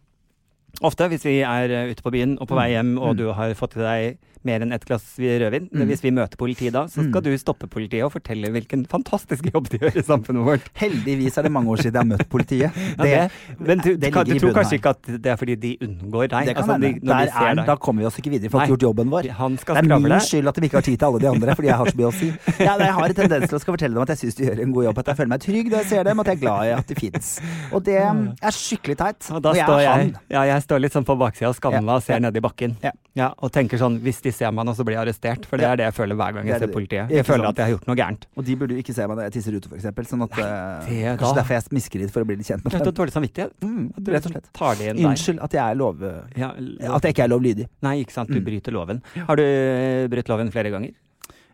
[0.84, 3.18] ofte hvis vi er eh, ute på byen og på vei hjem, og Mm.
[3.18, 5.68] du har fått i deg mer enn ett glass rødvin.
[5.74, 5.86] Mm.
[5.90, 7.26] Hvis vi møter politiet da, så skal Mm.
[7.26, 10.68] du stoppe politiet og fortelle hvilken fantastisk jobb de gjør i samfunnet vårt.
[10.82, 12.72] Heldigvis er det mange år siden jeg har møtt politiet.
[12.98, 14.82] Ja, det, men du, det du, kan, du tror kanskje her.
[14.82, 16.46] ikke at det er fordi de unngår deg?
[16.52, 18.50] Det kan Altså, de- når de ser er, da kommer vi oss ikke videre.
[18.50, 19.30] For vi har ikke gjort jobben vår.
[19.40, 21.56] Han skal Det er min skyld at vi ikke har tid til alle de andre,
[21.56, 22.30] fordi jeg har så mye å si.
[22.60, 24.62] Ja, jeg har en tendens til å skal fortelle dem at jeg syns de gjør
[24.66, 26.42] en god jobb, at jeg føler meg trygg når jeg ser dem, at jeg er
[26.46, 27.32] glad i at de fins.
[27.72, 29.32] Og det er skikkelig teit.
[29.32, 31.82] Og da Og jeg står jeg, ja, jeg står litt sånn på baksida og skammer
[31.82, 32.24] meg og ser ja.
[32.28, 32.78] ned i bakken.
[32.84, 32.92] Ja.
[33.40, 35.46] Og tenker sånn Hvis de ser meg nå, så blir jeg arrestert.
[35.48, 35.72] For det Ja.
[35.72, 37.10] er det jeg føler hver gang er jeg ser politiet.
[37.10, 38.26] Jeg føler at jeg har gjort noe gærent.
[38.36, 40.10] Og de burde jo ikke se meg når jeg tisser ute, f.eks.
[40.12, 42.74] Sånn at Nei, det Kanskje derfor jeg smisker litt for å bli litt kjent med
[42.74, 42.94] dem.
[42.94, 43.52] dårlig samvittighet.
[43.64, 44.50] Mm, rett og slett.
[44.54, 45.10] Tar det inn der.
[45.10, 46.02] Unnskyld at jeg er lov...
[46.36, 46.50] Ja,
[46.96, 47.68] At jeg ikke er lovlydig.
[47.82, 48.28] Nei, ikke sant.
[48.30, 48.46] Du Mm.
[48.46, 49.02] bryter loven.
[49.16, 50.92] Har du eh, brutt loven flere ganger?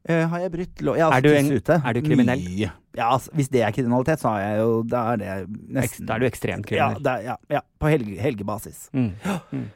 [0.09, 0.95] Eh, har jeg brutt lov?
[0.97, 2.41] Er du altså er du kriminell?
[2.41, 2.71] Mye.
[2.97, 5.27] Ja, altså, hvis det er kriminalitet, så er jeg jo Da er det
[5.71, 6.97] nesten Da er du ekstremt kriminell.
[7.05, 8.89] Ja, er, ja, ja, på helge, helgebasis.
[8.97, 9.13] Mm.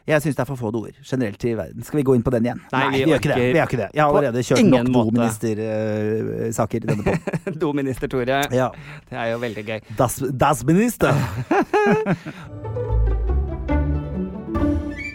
[0.09, 1.85] Jeg syns det er for få doer generelt i verden.
[1.85, 2.59] Skal vi gå inn på den igjen?
[2.73, 3.37] Nei, vi gjør ikke det.
[3.37, 3.89] Vi gjør ikke det.
[3.93, 7.21] Jeg har allerede kjørt nok doministersaker i denne poden.
[7.67, 8.41] Dominister Tore.
[8.51, 8.67] Ja.
[9.11, 9.79] Det er jo veldig gøy.
[10.01, 11.13] Das, das minister.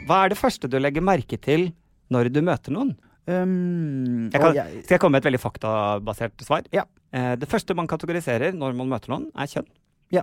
[0.07, 1.73] Hva er det første du legger merke til
[2.11, 2.95] når du møter noen?
[3.29, 6.63] Um, Jeg kan, jeg- skal jeg komme med et veldig faktabasert svar?
[6.73, 6.85] Ja.
[7.13, 9.67] Eh, det første man kategoriserer når man møter noen, er kjønn.
[10.11, 10.23] Ja.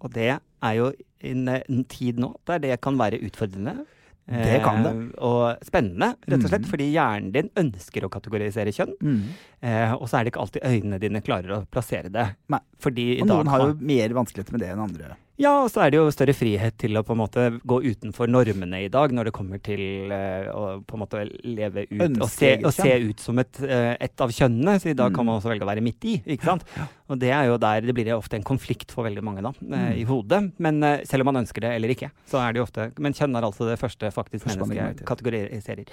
[0.00, 0.92] Og det er jo
[1.22, 3.86] en, en tid nå der det kan være utfordrende.
[4.30, 4.90] Det kan det.
[4.94, 6.70] eh, Og spennende, rett og slett, mm.
[6.70, 8.92] fordi hjernen din ønsker å kategorisere kjønn.
[9.00, 9.22] mm.
[9.62, 12.28] Eh, og så er det ikke alltid øynene dine klarer å plassere det.
[12.48, 12.60] Nei.
[12.78, 15.16] Fordi i Og noen har jo mer vanskeligheter med det enn andre.
[15.40, 18.28] Ja, og så er det jo større frihet til å på en måte gå utenfor
[18.28, 22.28] normene i dag, når det kommer til uh, å på en måte leve ut og
[22.28, 24.74] se, og se ut som et, uh, et av kjønnene.
[24.82, 25.30] Så i dag kan Mm.
[25.30, 26.64] man også velge å være midt i, ikke sant.
[27.08, 29.48] Og det er jo der det blir jo ofte en konflikt for veldig mange, da,
[29.50, 29.96] eh, Mm.
[29.96, 30.52] i hodet.
[30.58, 33.34] Men selv om man ønsker det eller ikke, så er det jo ofte Men kjønn
[33.36, 35.86] er altså det første faktisk mennesket kategoriserer.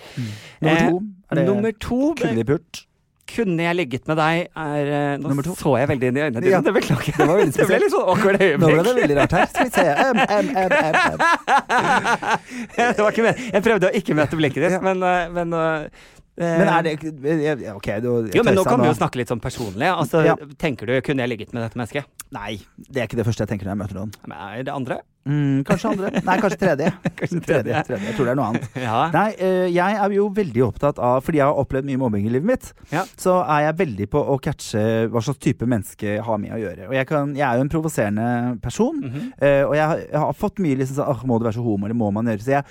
[0.62, 2.14] Nummer Eh, to, er det Nummer to
[2.46, 2.86] pult?
[3.28, 6.52] Kunne jeg ligget med deg, er uh, Nå så jeg veldig inn i øynene dine,
[6.56, 6.62] Ja.
[6.66, 7.18] det beklager jeg.
[7.18, 8.62] Det det ble litt sånn awkward øyeblikk.
[8.64, 9.48] Nå ble det veldig rart her.
[9.52, 9.86] Skal vi se.
[9.88, 11.20] M, M, M, M, M.
[12.78, 13.42] det var ikke med.
[13.54, 14.84] Jeg prøvde å ikke møte blikket ditt, Ja.
[14.84, 16.06] men, uh, men uh,
[16.38, 16.94] Men er det
[17.74, 19.90] Ok, du Jo, men nå kan vi jo snakke litt sånn personlig.
[19.90, 20.36] Altså, Ja.
[20.62, 22.06] Tenker du kunne jeg ligget med dette mennesket?
[22.32, 24.14] Nei, det er ikke det første jeg tenker når jeg møter noen.
[24.32, 25.02] Er det andre?
[25.28, 26.12] Mm, kanskje andre.
[26.24, 26.92] Nei, kanskje tredje.
[27.20, 28.06] Kanskje Tredje, tredje.
[28.08, 28.68] Jeg tror det er noe annet.
[28.88, 29.00] Ja.
[29.12, 32.34] Nei, eh, jeg er jo veldig opptatt av Fordi jeg har opplevd mye mobbing i
[32.34, 33.04] livet mitt, Ja.
[33.20, 36.62] så er jeg veldig på å catche hva slags type menneske jeg har med å
[36.62, 36.88] gjøre.
[36.90, 38.28] Og jeg, kan, jeg er jo en provoserende
[38.64, 39.32] person, Mhm.
[39.42, 41.64] eh, og jeg, har- jeg har fått mye liksom sånn Åh, må du være så
[41.66, 42.66] homo, eller må man gjøre Så jeg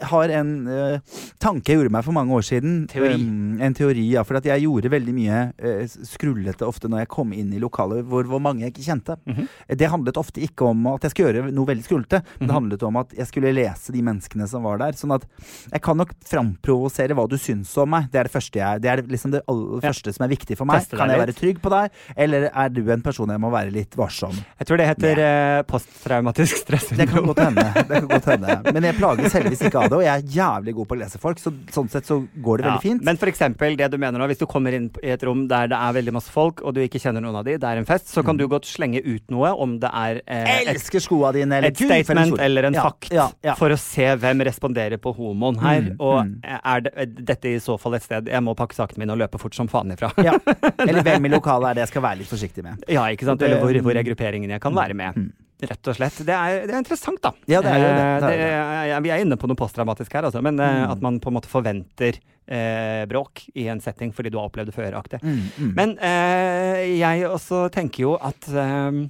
[0.00, 0.98] har en uh,
[1.38, 2.86] tanke jeg gjorde meg for mange år siden.
[2.90, 3.14] Teori.
[3.20, 4.22] Um, en teori, ja.
[4.26, 8.02] For at jeg gjorde veldig mye uh, skrullete ofte når jeg kom inn i lokaler
[8.02, 9.16] hvor, hvor mange jeg ikke kjente.
[9.28, 9.46] Mhm.
[9.78, 12.56] Det handlet ofte ikke om at jeg skulle gjøre noe veldig skrullete, men det Mhm.
[12.58, 14.92] handlet om at jeg skulle lese de menneskene som var der.
[14.98, 15.24] Sånn at
[15.72, 18.10] jeg kan nok framprovosere hva du syns om meg.
[18.10, 19.90] Det er det første jeg Det er liksom det aller Ja.
[19.92, 20.80] første som er viktig for meg.
[20.82, 21.26] Teste Kan jeg litt.
[21.28, 24.32] være trygg på deg, eller er du en person jeg må være litt varsom?
[24.58, 27.26] Jeg tror det heter eh, posttraumatisk Det kan stressyndrom.
[27.26, 27.64] godt hende.
[27.74, 28.72] Det kan godt hende.
[28.72, 31.20] Men jeg plages heldigvis ikke av det, og jeg er jævlig god på å lese
[31.22, 33.04] folk, så sånn sett så går det Ja, veldig fint.
[33.06, 35.70] Men for eksempel det du mener nå, hvis du kommer inn i et rom der
[35.72, 37.88] det er veldig masse folk, og du ikke kjenner noen av de, det er en
[37.88, 41.58] fest, så kan du godt slenge ut noe, om det er eh, Elsker skoa dine,
[41.58, 45.14] eller et Gud, statement eller en Ja, fakt, Ja, for å se hvem responderer på
[45.16, 45.92] homoen her.
[45.92, 46.34] Mm, og mm.
[46.58, 49.40] er det, dette i så fall et sted jeg må pakke sakene mine og løpe
[49.42, 50.12] fort som faen ifra.
[50.22, 52.84] Eller hvem i lokalet er det jeg skal være litt forsiktig med.
[52.90, 53.42] Ja, ikke sant?
[53.44, 55.32] Eller hvor, hvor er grupperingen jeg kan være med.
[55.62, 56.16] Rett og slett.
[56.26, 57.30] Det er, det er interessant, da.
[57.46, 57.88] Ja, det er det.
[57.88, 60.42] Eh, Det er vi er inne på noe posttraumatisk her, altså.
[60.42, 60.90] Men eh, Mm.
[60.96, 64.72] at man på en måte forventer eh, bråk i en setting fordi du har opplevd
[64.72, 64.96] det før.
[64.98, 65.20] aktig.
[65.22, 65.72] Mm, mm.
[65.78, 69.02] Men eh, jeg også tenker jo at eh,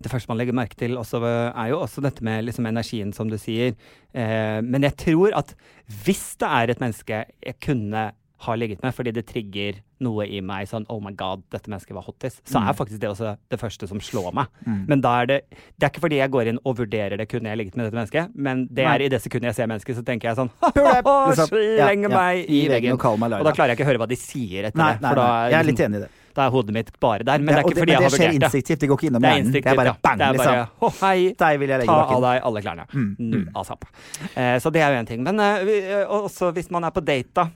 [0.00, 3.28] det første man legger merke til, også, er jo også dette med liksom energien, som
[3.32, 3.74] du sier.
[4.12, 5.54] Eh, men jeg tror at
[6.04, 8.10] hvis det er et menneske jeg kunne
[8.46, 11.94] ha ligget med fordi det trigger noe i meg sånn Oh my god, dette mennesket
[11.96, 12.40] var hottis.
[12.44, 12.68] Så Mm.
[12.68, 14.46] er faktisk det også det første som slår meg.
[14.66, 14.82] Mm.
[14.88, 15.40] Men da er det
[15.78, 17.96] Det er ikke fordi jeg går inn og vurderer det, kunne jeg ligget med dette
[17.96, 18.94] mennesket, men det Nei.
[18.94, 21.48] er i det sekundet jeg ser mennesket, så tenker jeg sånn liksom.
[21.78, 22.44] Ja, meg ja.
[22.48, 22.92] i veggen.
[23.00, 25.00] og meg Og da klarer jeg ikke å høre hva de sier etter Nei, det.
[25.08, 25.50] For da nei.
[25.50, 26.10] Jeg er litt liksom, enig i det.
[26.36, 27.38] da er hodet mitt bare der.
[27.38, 28.46] Men Ja, det er ikke ikke fordi jeg har har det skjer vurdert det.
[28.46, 29.52] instinktivt, det går ikke innom Det er hjernen.
[29.52, 30.68] Det er bare bang, Det er bare liksom.
[30.86, 32.84] Å, hei, Deg vil jeg legge ta av deg alle klærne.
[32.92, 33.46] Mm, mm.
[33.56, 33.84] asap.
[34.36, 35.22] Eh, så det er jo en ting.
[35.24, 35.70] Men eh,
[36.02, 37.48] eh, også hvis man er på date, da.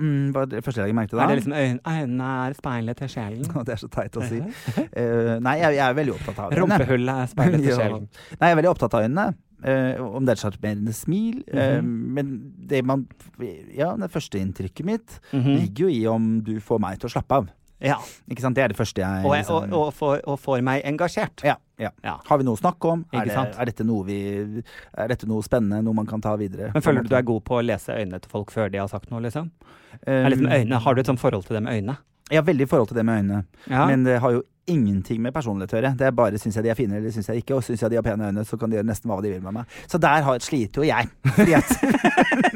[0.00, 1.22] Mm, hva er det første jeg merket da?
[1.26, 3.44] Er det liksom øyn- øynene er speilet til sjelen?
[3.66, 4.40] Det er så teit å si.
[4.40, 6.62] Uh, nei, jeg, jeg er veldig opptatt av øynene.
[6.80, 7.78] Rumpehullet er speilet til Ja.
[7.82, 8.08] sjelen.
[8.40, 9.28] Nei, jeg er veldig opptatt av øynene.
[9.60, 11.42] Uh, om det er et sjarmerende smil.
[11.52, 11.88] eh, Mhm.
[12.16, 12.28] men
[12.66, 13.06] det man
[13.76, 15.44] Ja, det første inntrykket mitt -hmm.
[15.60, 17.48] ligger jo i om du får meg til å slappe av.
[17.80, 17.96] Ja.
[18.30, 18.54] Ikke sant?
[18.58, 21.42] Det er det første jeg Og, jeg- og, liksom- og, får, og får meg engasjert.
[21.44, 21.88] ja, ja.
[22.04, 22.18] Ja.
[22.28, 23.04] Har vi noe å snakke om?
[23.12, 24.62] Er, det, er, dette noe vi,
[24.96, 25.82] er dette noe spennende?
[25.82, 26.70] Noe man kan ta videre?
[26.74, 28.88] Men føler du du er god på å lese øynene til folk før de har
[28.88, 29.50] sagt noe, liksom?
[30.06, 31.96] Um, Er liksom øynene, har du et sånt forhold til det med øynene?
[32.30, 33.44] Jeg har veldig forhold til det med øynene.
[33.68, 35.92] Men det har jo ingenting med personlighet å gjøre.
[36.00, 37.58] Det er bare syns jeg de er fine eller syns jeg ikke.
[37.58, 39.42] Og syns jeg de har pene øyne, så kan de gjøre nesten hva de vil
[39.44, 39.76] med meg.
[39.90, 41.10] Så der har, sliter jo jeg.
[41.36, 41.74] Fordi at,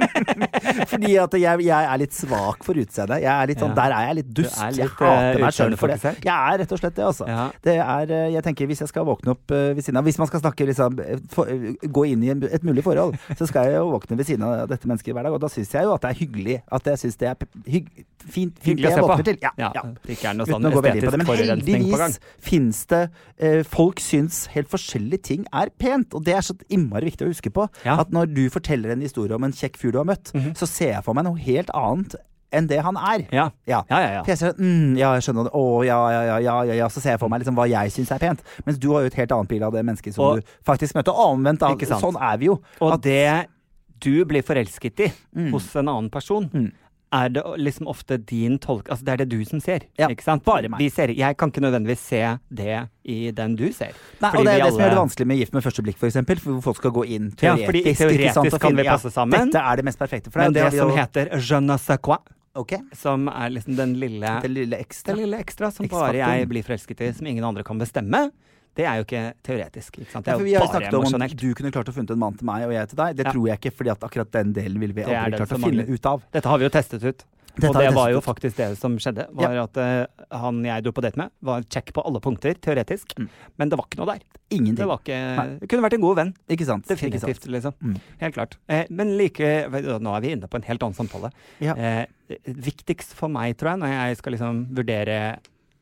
[0.90, 3.22] fordi at jeg, jeg er litt svak for utseendet.
[3.24, 3.78] Jeg er litt sånn, Ja.
[3.84, 4.58] Der er jeg litt Du dust.
[4.62, 5.98] er jeg hater eh, meg sjøl for det.
[6.24, 7.26] Jeg er rett og slett det, altså.
[7.28, 7.44] Ja.
[7.64, 10.18] Det er, eh, jeg tenker Hvis jeg skal våkne opp eh, ved siden av Hvis
[10.20, 10.98] man skal snakke liksom,
[11.32, 11.50] for,
[11.98, 14.66] gå inn i en, et mulig forhold, så skal jeg jo våkne ved siden av
[14.70, 15.34] dette mennesket hver dag.
[15.36, 16.58] Og da syns jeg jo at det er hyggelig.
[16.78, 17.90] At jeg syns det er hygg,
[18.24, 19.18] fint, fint Hyggelig å se på.
[19.30, 19.38] til.
[19.44, 22.03] Ja, Ja, det ikke er noe sånn estetisk forurensning på gang.
[22.04, 26.54] Heldigvis fins det eh, Folk syns helt forskjellige ting er pent, og det er så
[26.70, 27.68] innmari viktig å huske på.
[27.84, 27.98] Ja.
[28.00, 30.54] At når du forteller en historie om en kjekk fyr du har møtt, Mhm.
[30.56, 32.14] så ser jeg for meg noe helt annet
[32.52, 33.26] enn det han er.
[33.32, 33.50] Ja.
[33.66, 33.82] Ja.
[33.90, 34.22] Ja, ja, ja.
[34.26, 35.52] Jeg ser, mm, ja, jeg skjønner det.
[35.58, 36.86] Å, ja, ja, ja, ja.
[36.88, 38.42] Så ser jeg for meg liksom hva jeg syns er pent.
[38.64, 40.94] Mens du har jo et helt annet bilde av det mennesket som Og- du faktisk.
[40.94, 41.58] Og omvendt.
[41.98, 42.60] Sånn er vi jo.
[42.80, 43.48] Og At- det
[43.98, 45.50] du blir forelsket i Mm.
[45.50, 46.72] hos en annen person, Mm.
[47.14, 48.88] Er det liksom ofte din tolk...
[48.90, 50.42] Altså det er det du som ser, Ja, ikke sant?
[50.44, 50.80] bare meg.
[50.82, 53.94] Vi ser, jeg kan ikke nødvendigvis se det i den du ser.
[54.20, 56.18] Nei, og det er det som gjør det vanskelig med Gift med første blikk, f.eks.
[56.44, 59.50] Hvor folk skal gå inn Ja, fordi teoretisk sant, kan vi passe sammen.
[59.52, 60.50] Dette er det mest perfekte for deg.
[60.50, 62.18] Men det, det som jo- heter je ne sais quoi,
[62.56, 62.78] Okay.
[62.94, 65.10] som er liksom den lille den lille ekstra.
[65.12, 68.30] Den lille ekstra som bare jeg blir forelsket i, som ingen andre kan bestemme,
[68.74, 70.00] det er jo ikke teoretisk.
[70.02, 70.26] Ikke sant?
[70.26, 71.36] Det er jo ja, vi har bare snakket om om emosjonelt.
[71.40, 73.16] du kunne klart å funnet en mann til meg og jeg til deg.
[73.16, 73.32] Det Ja.
[73.32, 75.86] tror jeg ikke, fordi at akkurat den delen ville vi Det aldri klart å finne
[75.88, 76.22] ut av.
[76.32, 77.24] Dette har vi jo testet ut.
[77.54, 79.28] Dette og det var jo faktisk det som skjedde.
[79.30, 80.06] Var at uh,
[80.42, 83.14] han jeg dro på date med, var check på alle punkter, teoretisk.
[83.14, 83.28] Mm.
[83.56, 84.24] Men det var ikke noe der.
[84.34, 84.88] Det, Ingenting.
[84.90, 85.20] var ikke,
[85.60, 86.32] det kunne vært en god venn.
[86.50, 86.82] Ikke sant?
[86.90, 87.30] Ikke sant?
[87.30, 87.76] Definitivt, liksom.
[87.78, 87.96] Mm.
[88.24, 88.58] Helt klart.
[88.66, 91.30] Eh, men like Nå er vi inne på en helt annen samtale.
[91.62, 91.76] Ja.
[91.78, 95.18] Eh, viktigst for meg, tror jeg, når jeg skal liksom vurdere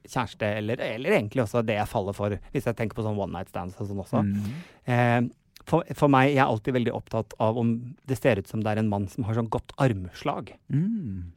[0.08, 3.32] kjæreste, eller, eller egentlig også det jeg faller for, hvis jeg tenker på sånn one
[3.36, 4.22] night stands og sånn også.
[4.26, 4.50] Mm.
[4.86, 5.20] Eh,
[5.68, 7.72] for, for meg, jeg er alltid veldig opptatt av om
[8.10, 10.54] det ser ut som det er en mann som har sånn godt armslag.
[10.72, 11.30] Mm.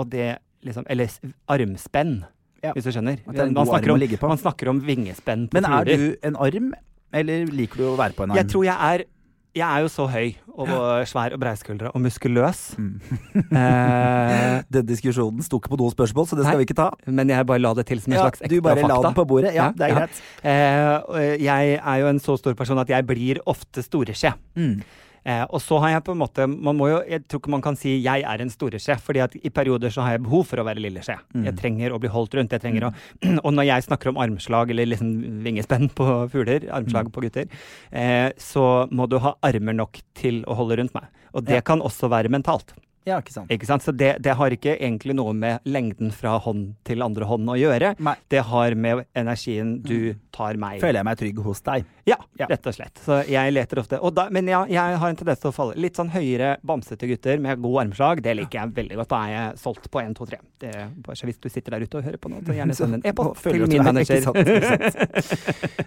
[0.00, 1.10] Og det liksom Eller
[1.50, 2.24] armspenn,
[2.62, 2.72] Ja.
[2.72, 3.18] hvis du skjønner.
[3.26, 6.68] Er Man snakker, om, man snakker om vingespenn på Men er du en arm,
[7.12, 8.38] eller liker du å være på en arm?
[8.38, 9.04] Jeg tror jeg er
[9.52, 10.70] Jeg er jo så høy og
[11.08, 12.60] svær og breiskuldra og muskuløs.
[12.80, 12.94] Mm.
[13.60, 16.62] eh, Den diskusjonen sto ikke på noen spørsmål, så det skal Nei.
[16.62, 16.88] vi ikke ta.
[17.06, 19.04] men jeg bare la det til som en Ja, slags du ekte bare la det
[19.10, 19.52] den på bordet.
[19.52, 20.00] Ja, Ja, det er ja.
[20.00, 20.22] greit.
[20.42, 24.32] Eh, jeg er jo en så stor person at jeg blir ofte storeskje.
[24.56, 24.82] Mm.
[25.24, 27.62] Eh, og så har jeg på en måte man må jo, Jeg tror ikke man
[27.62, 30.56] kan si 'jeg er en storesjef', fordi at i perioder så har jeg behov for
[30.58, 31.20] å være lillesjef.
[31.34, 31.44] Mm.
[31.44, 32.50] Jeg trenger å bli holdt rundt.
[32.50, 32.94] jeg trenger å,
[33.44, 37.12] Og når jeg snakker om armslag eller liksom vingespenn på fugler, armslag Mm.
[37.12, 37.46] på gutter,
[37.92, 41.04] eh, så må du ha armer nok til å holde rundt meg.
[41.34, 41.60] Og det Ja.
[41.60, 42.72] kan også være mentalt.
[43.04, 43.50] Ja, ikke sant.
[43.50, 43.82] Ikke sant?
[43.82, 47.58] Så det, det har ikke egentlig noe med lengden fra hånd til andre hånd å
[47.58, 47.96] gjøre.
[47.98, 48.14] Nei.
[48.30, 50.80] Det har med energien du tar meg.
[50.80, 51.84] Føler jeg meg trygg hos deg.
[52.04, 52.46] Ja, Ja.
[52.50, 52.98] rett og slett.
[53.04, 55.76] Så jeg leter ofte da, Men ja, jeg har en tendens til å falle.
[55.78, 59.08] Litt sånn høyere, bamsete gutter med god armslag, det liker jeg veldig godt.
[59.12, 60.38] Da er jeg solgt på 1, 2, 3.
[60.58, 60.72] Det
[61.06, 63.02] bare så hvis du sitter der ute og hører på nå, så gjerne send en
[63.12, 64.20] e-post til min er- manager.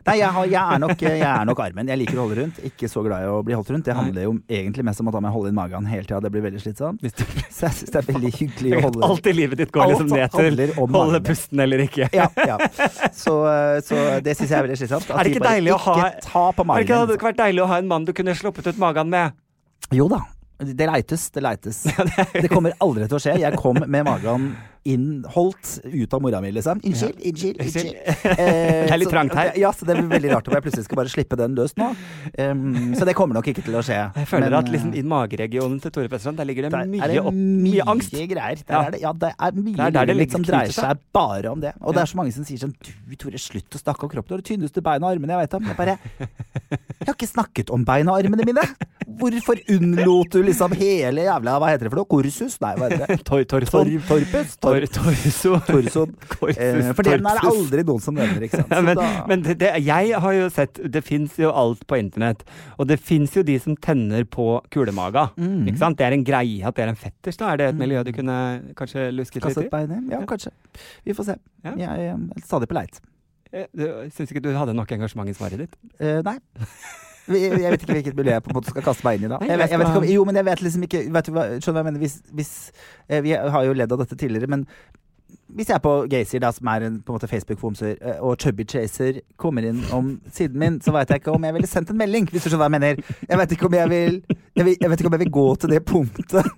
[0.06, 1.88] Nei, jeg, har, jeg, er nok, jeg er nok armen.
[1.92, 2.60] Jeg liker å holde rundt.
[2.70, 3.86] Ikke så glad i å bli holdt rundt.
[3.90, 6.22] Det handler jo egentlig mest om at da må jeg holde inn magen hele tida.
[6.26, 7.04] Det blir veldig slitsomt.
[7.06, 10.12] Så jeg syns det er veldig hyggelig å holde Alt i livet ditt går liksom
[10.14, 12.10] ned til holde pusten eller ikke.
[12.16, 12.58] Ja, ja.
[13.16, 15.10] Så, eh, så det syns jeg er veldig slitsomt.
[15.12, 16.82] Er det ikke deilig å ha- Ikke ta på magen.
[16.82, 19.12] det ikke hadde det vært deilig å ha en mann du kunne sluppet ut magen
[19.14, 19.36] med?
[19.96, 20.22] Jo da.
[20.58, 21.82] Det leites, det leites.
[22.34, 23.36] Det kommer aldri til å skje.
[23.42, 24.54] Jeg kom med magen
[24.86, 26.80] innholdt ut av mora mi, liksom.
[26.86, 27.96] Unnskyld, unnskyld, unnskyld.
[28.36, 29.52] Eh, Det er litt trangt her.
[29.58, 31.88] Ja, så det blir veldig rart om jeg plutselig skal bare slippe den løs nå.
[32.38, 33.98] Um, så det kommer nok ikke til å skje.
[34.20, 36.90] Jeg føler Men, at liksom eh, i mageregionen til Tore Petterson, der ligger det der
[36.92, 37.34] mye, det opp,
[37.66, 38.14] mye, angst.
[38.16, 38.62] greier.
[38.62, 38.82] Der Ja.
[38.86, 41.52] er det, ja, det er mye Det er der det liksom som dreier seg bare
[41.56, 41.74] om det.
[41.82, 44.28] Og det er så mange som sier sånn Du, Tore, slutt å snakke om kroppen.
[44.30, 45.66] Du har de tynneste beina og armene jeg vet om.
[45.72, 45.98] Jeg bare
[46.70, 48.64] Jeg har ikke snakket om beina og armene mine!
[49.06, 52.10] Hvorfor unnlot du liksom hele jævla Hva heter det for noe?
[52.10, 52.56] Korsus?
[52.64, 53.20] Nei, hva heter det?
[53.30, 54.56] Tor, Tor, tor, torpus?
[54.58, 55.56] Tor, Tor, torso.
[55.66, 56.06] torso.
[56.56, 58.72] Eh, for den er det aldri noen som nevner, ikke sant.
[58.72, 62.44] Ja, men men det, det, jeg har jo sett Det fins jo alt på internett.
[62.80, 65.30] Og det fins jo de som tenner på kulemaga.
[65.40, 65.66] Mm.
[65.72, 66.00] Ikke sant?
[66.00, 68.14] Det er en greie at det er en fetters, da Er det et miljø du
[68.16, 68.38] kunne
[68.78, 70.00] kanskje lusket Kaste litt i?
[70.14, 70.54] Ja, kanskje.
[71.06, 71.40] Vi får se.
[71.66, 71.76] Ja.
[71.80, 73.02] Jeg er stadig på leit.
[73.56, 73.68] Eh,
[74.12, 75.82] Syns ikke du hadde nok engasjement i svaret ditt?
[76.00, 76.40] Eh, nei.
[77.28, 79.40] Jeg vet ikke hvilket miljø jeg på en måte skal kaste meg inn i da.
[79.42, 81.48] Jeg vet, jeg vet ikke om, jo, men jeg vet liksom ikke vet du hva,
[81.58, 82.04] Skjønner jeg mener?
[82.04, 82.54] Hvis, hvis,
[83.10, 84.68] eh, vi har jo ledd av dette tidligere, men
[85.56, 88.38] hvis jeg er på Gaysir, da, som er en på en måte Facebook-fomser, eh, og
[88.42, 91.94] Chubby Chaser kommer inn om siden min, så veit jeg ikke om jeg ville sendt
[91.94, 93.18] en melding, hvis du skjønner hva jeg mener.
[93.30, 94.22] Jeg vet ikke om jeg vil
[94.56, 96.54] jeg, vil, jeg vet ikke om jeg vil gå til det punktet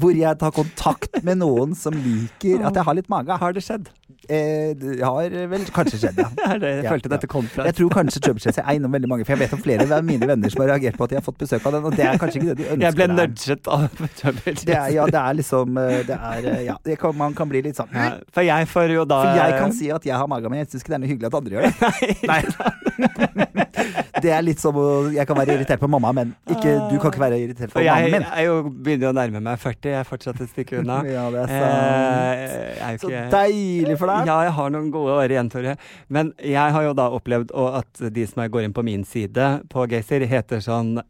[0.00, 3.34] hvor jeg tar kontakt med noen som liker at jeg har litt mage.
[3.36, 3.90] Har det skjedd?
[4.26, 6.30] Eh, det har vel kanskje skjedd, ja.
[6.62, 7.12] Det, jeg Ja, følte ja.
[7.12, 9.60] dette kom fra Jeg tror kanskje Chubby er innom veldig mange, for jeg vet om
[9.62, 11.84] flere av mine venner som har reagert på at de har fått besøk av den,
[11.86, 15.20] og det er kanskje ikke det de ønsker Jeg ble nudget av er, ja, det
[15.20, 18.08] er liksom eh, Det er eh, Ja, det kan, man kan bli litt sånn Ja,
[18.34, 20.72] for jeg får jo da For jeg kan si at jeg har mage, mi, jeg
[20.72, 21.74] syns ikke det er noe hyggelig at andre gjør det.
[22.32, 23.56] Nei.
[24.22, 24.76] Det er litt som
[25.14, 27.92] Jeg kan være irritert på mamma, men ikke, du kan ikke være irritert på jeg
[27.92, 28.22] mannen min.
[28.32, 30.98] er jo begynner å nærme meg 40, jeg er fortsatt et stykke unna.
[31.16, 32.80] Ja, det er Eh, sant.
[32.80, 34.26] Eh, er Så ikke- deilig for deg.
[34.26, 35.76] Ja, jeg har noen gode år igjen, Tore.
[36.08, 39.86] Men jeg har jo da opplevd at de som går inn på min side på
[39.88, 41.00] Gaysir, heter sånn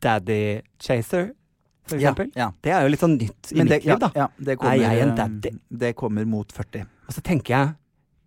[0.00, 1.32] Daddy Chaser,
[1.86, 2.30] for Ja, eksempel.
[2.36, 2.50] ja.
[2.62, 4.10] Det er jo litt sånn nytt i det, mitt liv, da.
[4.14, 5.50] ja, det kommer, Er jeg en eh, daddy?
[5.70, 6.82] Det kommer mot 40.
[7.08, 7.74] Og så tenker jeg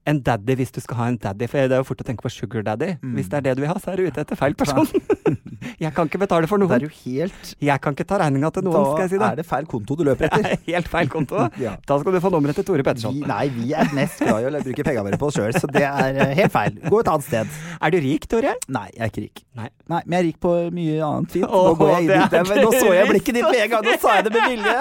[0.10, 2.26] en daddy hvis du skal ha en daddy, for det er jo fort å tenke
[2.26, 2.96] på sugar daddy.
[3.02, 3.14] Mm.
[3.18, 4.88] Hvis det er det du vil ha, så er du ute etter feil person.
[5.84, 8.64] jeg kan ikke betale for Det er jo helt Jeg kan ikke ta regninga til
[8.66, 9.28] noen, Da skal jeg si det.
[9.28, 10.48] er det feil konto du løper etter.
[10.56, 11.46] Er helt feil konto.
[11.60, 11.74] Ja.
[11.88, 13.18] Da skal du få nummeret til Tore Petterson.
[13.18, 15.68] Vi, nei, vi er mest glad i å bruke penga våre på oss sjøl, så
[15.72, 16.78] det er eh, helt feil.
[16.88, 17.58] Gå et annet sted.
[17.80, 18.54] Er du rik, Tore?
[18.72, 19.42] Nei, jeg er ikke rik.
[19.60, 19.68] Nei.
[19.92, 21.46] Nei, Men jeg er rik på mye annet fint.
[21.50, 23.90] Nå, går jeg inn i det, men nå så jeg blikket ditt med en gang.
[23.90, 24.76] Nå sa jeg det med vilje.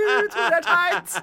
[0.00, 1.16] Gud, hvor det er teit!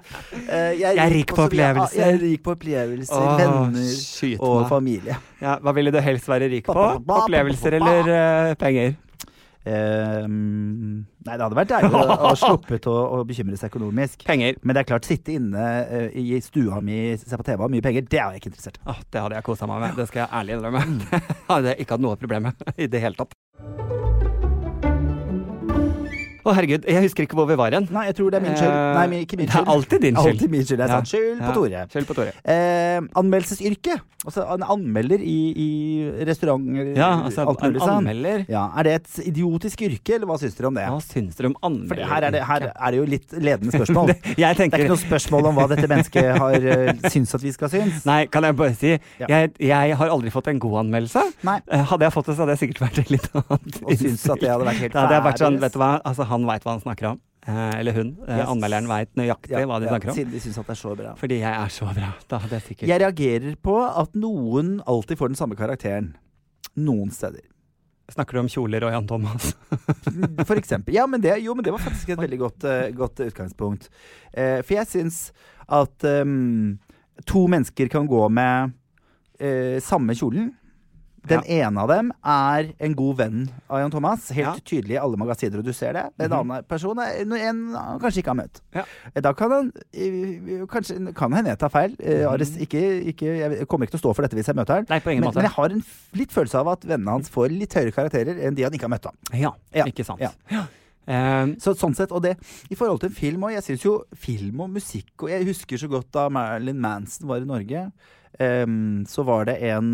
[0.83, 1.99] Jeg er rik på opplevelser.
[1.99, 4.69] Jeg er rik på opplevelser, venner skyt og meg.
[4.71, 5.17] familie.
[5.43, 6.85] Ja, hva ville du helst være rik på?
[7.03, 8.95] Opplevelser eller uh, penger?
[9.63, 14.25] Ehm, nei, det hadde vært deilig å, å sluppet å, å bekymre seg økonomisk.
[14.27, 14.59] Penger.
[14.61, 17.71] Men det er klart, sitte inne uh, i stua mi, se på TV og ha
[17.77, 18.85] mye penger, det er jeg ikke interessert i.
[18.91, 19.97] Oh, det hadde jeg kosa meg med.
[19.99, 20.85] Det skal jeg ærlig innrømme.
[21.05, 23.92] Det hadde jeg ikke hatt noe problem med i det hele tatt.
[26.43, 27.85] Å herregud, jeg husker ikke hvor vi var igjen.
[27.95, 28.71] Nei, jeg tror det er min skyld.
[28.73, 29.63] Eh, Nei, min- ikke min skyld.
[29.63, 30.33] Det er alltid din skyld.
[30.33, 30.77] Alltid min skyld.
[30.81, 31.07] Det er sant.
[31.13, 31.83] Skyld på Tore.
[31.93, 32.33] Skyld på Tore.
[32.43, 34.01] Eh, anmeldelsesyrke.
[34.23, 35.69] Altså en anmelder i, i
[36.23, 36.63] restaurant
[36.95, 37.89] Ja, altså en sånn.
[37.97, 38.45] anmelder.
[38.47, 40.85] Ja, er det et idiotisk yrke, eller hva syns dere om det?
[40.87, 42.05] Hva syns dere om anmelder?
[42.05, 44.13] For her, er det, her er det jo litt ledende spørsmål.
[44.13, 47.51] Det- det, er ikke noe spørsmål om hva dette mennesket har uh, syns at vi
[47.51, 48.05] skal synes.
[48.07, 49.27] Nei, kan jeg bare si Ja.
[49.27, 51.23] jeg, jeg har aldri fått en god anmeldelse.
[51.43, 51.57] Nei.
[51.67, 53.81] Eh, Hadde jeg fått det, så hadde jeg sikkert vært litt annet.
[53.83, 56.49] Og syns at det hadde vært helt jeg vært sånn, vet du hva, altså han
[56.49, 57.21] veit hva han snakker om.
[57.43, 58.11] Eh, eller hun.
[58.23, 58.49] Eh, Yes.
[58.53, 60.15] Anmelderen veit nøyaktig Ja, hva de ja, snakker om.
[60.15, 61.15] Siden de syns at det er så bra.
[61.19, 62.11] Fordi jeg er så bra.
[62.31, 66.13] Da hadde jeg sikkert Jeg reagerer på at noen alltid får den samme karakteren.
[66.79, 67.43] Noen steder.
[68.11, 69.53] Snakker du om kjoler og Jan Thomas?
[70.49, 70.95] For eksempel.
[70.95, 73.87] Ja, men det, jo, men det var faktisk et veldig godt, uh, godt utgangspunkt.
[74.35, 75.19] Uh, for jeg syns
[75.71, 76.75] at um,
[77.29, 78.73] to mennesker kan gå med
[79.39, 80.51] uh, samme kjolen.
[81.25, 84.29] Den ene av dem er en god venn av Jan Thomas.
[84.35, 84.53] Helt Ja.
[84.65, 86.03] tydelig i alle magasiner, og du ser det.
[86.19, 86.39] En Mhm.
[86.51, 88.61] annen person er en, han kanskje ikke har møtt.
[88.75, 88.83] Ja.
[89.15, 89.71] Eh, Da kan han
[90.67, 91.95] Kanskje kan hende jeg tar feil.
[91.97, 92.59] Mhm.
[92.61, 92.81] ikke,
[93.13, 93.25] ikke,
[93.59, 94.85] jeg kommer ikke til å stå for dette hvis jeg møter han.
[94.89, 95.83] Nei, Men, men jeg har en
[96.13, 98.89] litt følelse av at vennene hans får litt høyere karakterer enn de han ikke har
[98.89, 99.03] møtt.
[99.03, 100.19] da Ja, Ja, ikke sant.
[100.19, 100.65] ja.
[101.05, 102.37] Um, Så, sånn sett, og det
[102.71, 105.89] i forhold til film og Jeg syns jo film og musikk Og jeg husker så
[105.89, 107.91] godt da Marilyn Manson var i Norge.
[108.37, 109.91] Så var det en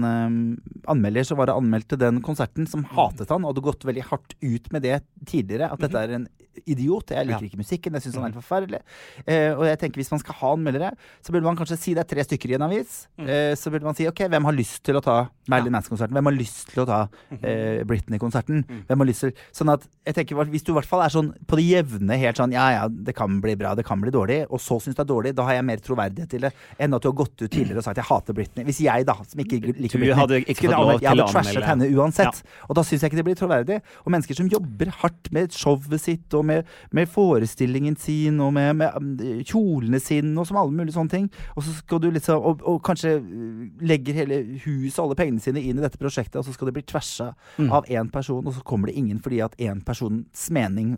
[0.87, 4.35] anmelder som var anmeldt til den konserten, som hatet han og hadde gått veldig hardt
[4.39, 5.71] ut med det tidligere.
[5.73, 6.27] At dette er en
[6.67, 7.09] idiot.
[7.11, 7.49] Jeg liker Ja.
[7.49, 7.93] ikke musikken.
[7.93, 8.81] Jeg syns han er helt forferdelig.
[9.27, 10.91] Eh, og jeg tenker hvis man skal ha anmeldere,
[11.21, 13.07] så burde man kanskje si det er tre stykker i en avis.
[13.19, 16.13] Eh, så burde man si ok, hvem har lyst til å ta Marilyn Manson-konserten?
[16.13, 16.99] Hvem har lyst til å ta
[17.43, 18.63] eh, Britney-konserten?
[18.87, 21.33] Hvem har lyst til Sånn at jeg tenker Hvis du i hvert fall er sånn
[21.47, 24.45] på det jevne, helt sånn ja ja, det kan bli bra, det kan bli dårlig,
[24.49, 27.01] og så syns det er dårlig, da har jeg mer troverdighet til det enn at
[27.01, 28.63] du har gått ut tidligere og sagt jeg hater Britney.
[28.65, 31.57] Hvis jeg, da, som ikke liker Britney, hadde ikke skulle fått anmeldt- jeg hadde trashet
[31.57, 31.69] anmelde.
[31.69, 32.41] henne uansett.
[32.69, 33.81] Og da syns jeg ikke det blir troverdig.
[34.05, 38.73] Og mennesker som jobber hardt med showet sitt, og med, med forestillingen sin, og med,
[38.81, 39.13] med um,
[39.45, 42.81] kjolene sine, og som alle mulige sånne ting, og så skal du liksom Og, og
[42.85, 46.55] kanskje uh, legger hele huset og alle pengene sine inn i dette prosjektet, og så
[46.55, 47.71] skal det bli tversa Mm.
[47.75, 50.97] av én person, og så kommer det ingen fordi at én persons mening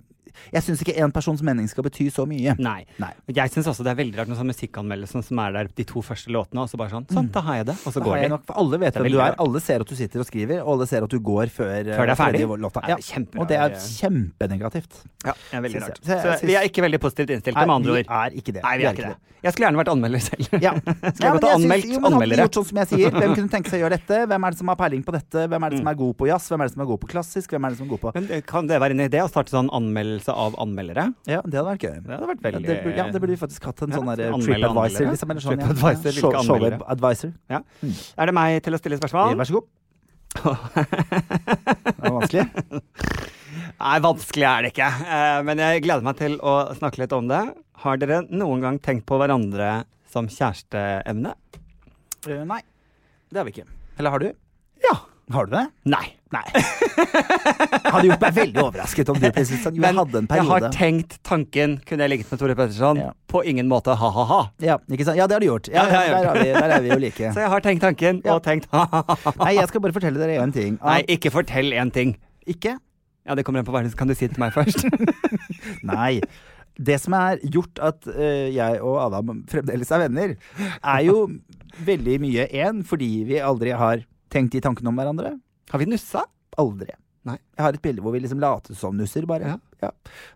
[0.54, 2.56] Jeg syns ikke én persons mening skal bety så mye.
[2.60, 2.86] Nei.
[3.00, 3.12] Nei.
[3.28, 6.02] Jeg syns også det er veldig rart med sånn musikkanmeldelsen som er der de to
[6.02, 7.78] første låtene, og så bare sånn Sånn, da har jeg det.
[7.86, 8.30] Og så Da går det de.
[8.36, 9.36] nok, for alle vet hvem du er.
[9.39, 12.06] Alle ser at du sitter og skriver, og alle ser at du går før, Før
[12.06, 12.41] det er ferdig.
[12.46, 12.88] tredje låta.
[12.88, 12.98] Ja.
[12.98, 13.70] kjemperar- Og det er
[14.12, 14.94] kjempenegativt.
[15.26, 16.00] Ja, det er veldig rart.
[16.04, 18.06] Så jeg Så vi er ikke veldig positivt innstilt, med andre vi ord.
[18.10, 18.63] er ikke det.
[18.63, 19.17] Nei, vi er ikke det.
[19.41, 20.62] Jeg skulle gjerne vært anmelder selv.
[20.62, 20.72] Ja.
[21.17, 22.44] Skulle Ja, gått og anmeldt jo, anmeldere?
[22.46, 23.10] Gjort sånn som jeg sier.
[23.22, 24.20] Hvem kunne tenke seg å gjøre dette?
[24.30, 25.48] Hvem er det som har peiling på dette?
[25.50, 26.46] Hvem er det som er god på jazz?
[26.52, 27.50] Hvem er det som er god på klassisk?
[27.50, 29.30] Hvem er det som er god på Men eh, kan det være en idé å
[29.32, 31.13] starte sånn anmeldelse av anmeldere?
[31.25, 31.95] Ja, det hadde vært gøy.
[32.05, 34.15] Det hadde vært Ja, det, burde- ja, det burde vi faktisk hatt en Ja, sånn
[34.15, 35.31] der TripAdvisor, liksom.
[35.31, 35.57] Eller sånn.
[35.60, 37.34] TripAdvisor, Ja, Show, show- advisor.
[37.49, 37.60] Ja.
[37.81, 37.95] Mm.
[38.17, 39.36] Er det meg til å stille spørsmål?
[39.36, 39.67] Vær så god.
[41.91, 42.45] Det var vanskelig.
[43.81, 44.88] Nei, vanskelig er det ikke.
[45.17, 47.41] Eh, Men jeg gleder meg til å snakke litt om det.
[47.84, 51.34] Har dere noen gang tenkt på hverandre som kjæresteemne?
[52.29, 52.62] Eh, nei,
[53.31, 53.65] det har vi ikke.
[53.97, 54.31] Eller har du?
[54.86, 54.95] Ja.
[55.34, 55.65] Har du det?
[55.86, 56.05] Nei.
[56.32, 56.44] Nei.
[57.91, 60.48] hadde gjort meg veldig overrasket om du sa jo, jeg hadde en periode.
[60.48, 63.02] jeg har tenkt tanken Kunne jeg ligget med Tore Petterson?
[63.04, 63.10] Ja.
[63.32, 64.39] På ingen måte ha-ha-ha.
[64.63, 65.67] Ja, ja, det har du gjort.
[65.72, 67.32] Ja, Ja, der, er vi, der er vi jo like.
[67.36, 69.34] Så jeg har tenkt tanken, og tenkt ha-ha-ha.
[69.44, 70.80] Nei, jeg skal bare fortelle dere én ting.
[70.84, 72.15] Nei, ikke fortell én ting.
[72.48, 72.78] ikke?
[73.28, 73.84] Ja, det kommer an på hva.
[73.98, 74.88] Kan du si det til meg først?
[75.88, 76.22] Nei.
[76.82, 80.36] Det som er gjort at uh, jeg og Adam fremdeles er venner,
[80.82, 81.28] er jo
[81.86, 85.36] veldig mye én fordi vi aldri har tenkt de tankene om hverandre.
[85.71, 86.25] Har vi nussa?
[86.57, 86.91] Aldri.
[87.25, 87.38] Nei.
[87.57, 89.45] Jeg har et bilde hvor vi liksom later som nusser, bare.
[89.55, 89.57] Ja.
[89.81, 89.91] Ja.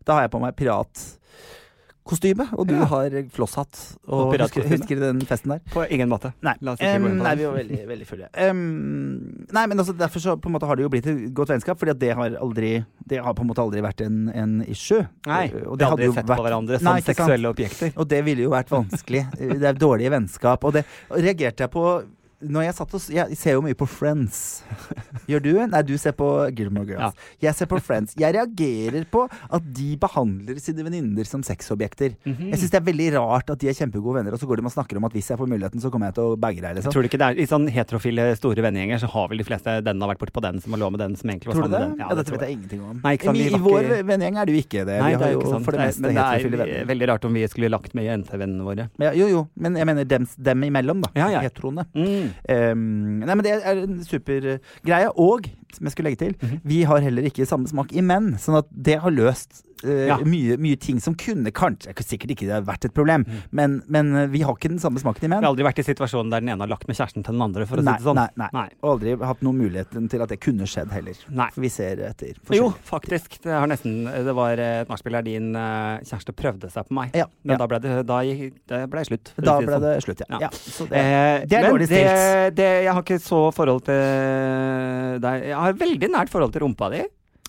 [0.06, 2.86] Da har jeg på meg piratkostyme, og du Ja.
[2.86, 3.98] har flosshatt.
[4.08, 5.60] Og Og husker, husker den festen der?
[5.74, 6.34] På ingen måte.
[6.45, 6.54] Nei.
[6.62, 8.30] På nei, vi var veldig, veldig fulle.
[8.38, 11.50] Um, nei, men altså, derfor så på en måte har det jo blitt et godt
[11.50, 14.62] vennskap, fordi at det har aldri Det har på en måte aldri vært en, en
[14.67, 15.08] issue.
[15.28, 17.93] Nei, Eh, vi har aldri jo sett vært- på hverandre som Nei, seksuelle objekter.
[17.98, 19.26] Og det ville jo vært vanskelig.
[19.38, 20.63] Det er dårlige vennskap.
[20.63, 22.04] Og det og reagerte jeg på
[22.43, 24.63] når jeg satt og Jeg ser jo mye på Friends.
[25.32, 25.52] Gjør du?
[25.71, 27.15] Nei, du ser på Gilmore Girls.
[27.41, 28.15] Jeg ser på Friends.
[28.19, 32.15] Jeg reagerer på at de behandler sine venninner som sexobjekter.
[32.28, 32.52] Mhm.
[32.52, 34.68] Jeg syns det er veldig rart at de er kjempegode venner, og så går de
[34.68, 36.78] og snakker om at hvis jeg får muligheten, så kommer jeg til å bagge deg,
[36.80, 36.93] liksom.
[36.95, 39.78] Tror du ikke det er I sånn heterofile store vennegjenger så har vel de fleste
[39.86, 41.74] den har vært borti på den som har lå med den som egentlig var sammen
[41.76, 41.97] med den.
[42.03, 42.99] Ja, dette tror vet jeg ingenting om.
[43.03, 44.99] Nei, ikke sant, I, I vår vennegjeng er det jo ikke det.
[45.01, 45.66] Nei, Vi har jo sant.
[45.68, 48.89] for det meste Men det er veldig rart om vi skulle lagt med jentevennene våre.
[49.01, 51.12] Ja, jo, jo, men jeg mener dem, dem imellom, da.
[51.18, 51.43] Ja, ja.
[51.45, 51.86] Heteroene.
[51.95, 52.24] Mm.
[52.49, 55.11] Um, nei, men det er en super uh, greie.
[55.19, 56.59] Og, som jeg skulle legge til, Mhm.
[56.63, 58.36] vi har heller ikke samme smak i menn.
[58.38, 60.18] Sånn at det har løst uh, Ja.
[60.24, 63.41] mye, mye ting som kunne kanskje Sikkert ikke det har vært et problem, mm.
[63.51, 65.41] men, men uh, vi har ikke den samme smaken i menn.
[65.41, 67.41] Vi har aldri vært i situasjonen der den ene har lagt med kjæresten til den
[67.41, 68.16] andre, for å nei, si det sånn.
[68.16, 68.49] nei, nei.
[68.53, 68.70] Nei.
[68.84, 71.16] Aldri hatt noen muligheten til at det kunne skjedd heller.
[71.30, 71.49] Nei.
[71.51, 73.41] For vi ser etter Jo, faktisk.
[73.43, 77.11] Det, har nesten, det var et nachspiel der din uh, kjæreste prøvde seg på meg.
[77.18, 77.57] Ja, Men ja.
[77.57, 79.34] da ble det, da gikk, det ble slutt.
[79.36, 79.86] Da si det ble sånn.
[79.89, 80.39] det slutt, ja.
[80.45, 80.49] Ja.
[80.49, 82.55] det, Eh, det er dårlig stilt.
[82.55, 85.45] det, jeg har ikke så forhold til deg.
[85.56, 87.06] Jeg har veldig nært forhold til rumpa di.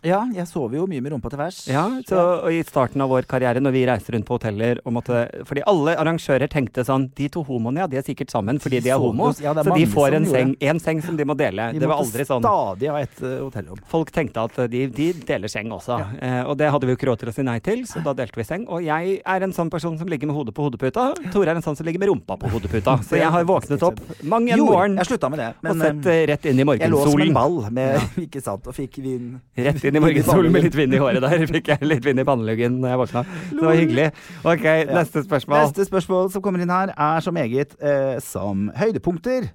[0.07, 1.61] Ja, jeg sover jo mye med rumpa til værs.
[1.71, 2.21] Ja, så,
[2.53, 5.97] I starten av vår karriere, når vi reiste rundt på hoteller og måtte Fordi alle
[5.99, 9.31] arrangører tenkte sånn De to homoene, ja, de er sikkert sammen fordi de er homo.
[9.43, 11.71] ja, er så de får en seng, en seng som de må dele.
[11.75, 12.45] De det var aldri sånn.
[12.45, 13.81] stadig ha et uh, hotellrom.
[13.91, 15.99] Folk tenkte at de, de deler seng også.
[16.23, 18.15] Eh, og det hadde vi jo ikke råd til å si nei til, så da
[18.17, 18.67] delte vi seng.
[18.73, 21.09] Og jeg er en sånn person som ligger med hodet på hodeputa.
[21.35, 22.99] Tore er en sånn som ligger med rumpa på hodeputa.
[23.07, 25.51] Så jeg har våknet opp mang en morgen det.
[25.63, 28.77] og sett eh, rett inn i jeg lå som en ball, med, ikke sant, og
[28.77, 29.37] fikk vin.
[29.57, 31.47] Rett inn i morgensolen med litt vind i håret der.
[31.57, 33.25] Fikk jeg litt vind i panneluggen når jeg våkna.
[33.53, 34.09] Det var hyggelig.
[34.45, 35.63] Ok, neste spørsmål.
[35.65, 39.51] Neste spørsmål som kommer inn her, er som eget eh, som høydepunkter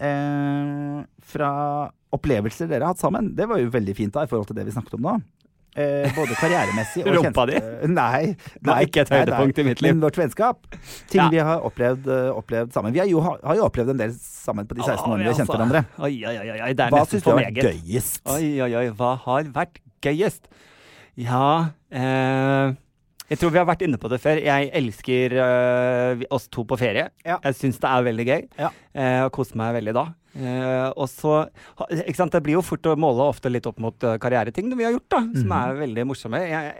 [0.00, 1.00] eh,
[1.32, 1.52] fra
[2.10, 3.32] opplevelser dere har hatt sammen.
[3.38, 5.18] Det var jo veldig fint da, i forhold til det vi snakket om nå.
[5.78, 7.60] Eh, både karrieremessig og Rumpa di?
[7.94, 8.32] Nei.
[8.58, 9.92] Det var ikke et høydepunkt i mitt liv.
[9.94, 10.66] Men vårt vennskap.
[11.12, 11.28] Ting Ja.
[11.30, 12.92] vi har opplevd, eh, opplevd sammen.
[12.92, 15.38] Vi har jo, har jo opplevd en del sammen på de 16 årene vi har
[15.38, 15.84] kjent Altså, hverandre.
[15.98, 18.20] Oi, oi, oi, Hva syns du har vært gøyest?
[18.26, 20.50] Oi, oi, oi, hva har vært gøyest?
[21.20, 22.72] Ja eh,
[23.30, 24.40] Jeg tror vi har vært inne på det før.
[24.42, 27.08] Jeg elsker uh, oss to på ferie.
[27.24, 27.36] Ja.
[27.46, 28.48] Jeg syns det er veldig gøy.
[28.58, 28.70] Ja.
[28.90, 30.08] Uh, og koser meg veldig da.
[30.30, 31.32] Uh, og så
[31.90, 34.92] ikke sant, Det blir jo fort å måle ofte litt opp mot karriereting vi har
[34.94, 35.54] gjort, da, som Mhm.
[35.58, 36.38] er veldig morsomme.
[36.46, 36.74] Jeg,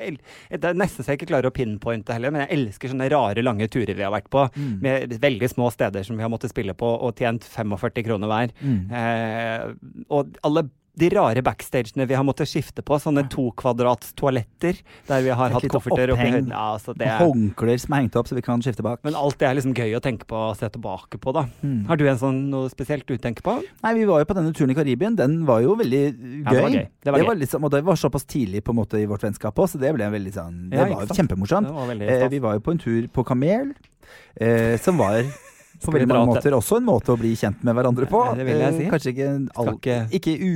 [0.51, 3.11] jeg, det er nesten så jeg ikke klarer å pinpointe heller, men jeg elsker sånne
[3.11, 4.44] rare, lange turer vi har vært på.
[4.55, 4.76] Mm.
[4.82, 8.55] Med veldig små steder som vi har måttet spille på, og tjent 45 kroner hver.
[8.62, 8.82] Mm.
[8.90, 10.66] Uh, og alle
[11.01, 14.78] de rare backstagene vi har måttet skifte på, sånne tokvadrats toaletter
[15.09, 16.53] der vi har hatt kofferter kofferter oppi høyden.
[16.53, 19.01] Ja, altså det, Håndklær som er hengt opp, så vi kan skifte bak.
[19.07, 21.46] men alt det er liksom gøy å tenke på og se tilbake på, da.
[21.64, 21.84] Mm.
[21.90, 23.57] Har du en sånn noe spesielt du tenker på?
[23.84, 25.16] Nei, vi var jo på denne turen i Karibien.
[25.18, 26.42] Den var jo veldig gøy.
[26.44, 26.86] Ja, det var gøy.
[27.05, 27.34] Det var gøy.
[27.44, 29.92] liksom, og det var såpass tidlig på en måte i vårt vennskap òg, så det
[29.96, 31.70] ble veldig sånn Det Ja, var jo kjempemorsomt.
[31.70, 33.74] Var Eh, vi var jo på en tur på kamel,
[34.40, 35.22] eh, som var
[35.85, 38.20] på veldig mange måter også en måte å bli kjent med hverandre på.
[38.37, 38.85] Det vil jeg si.
[38.85, 40.53] Eh, Kanskje ikke, all, ikke- ikke u,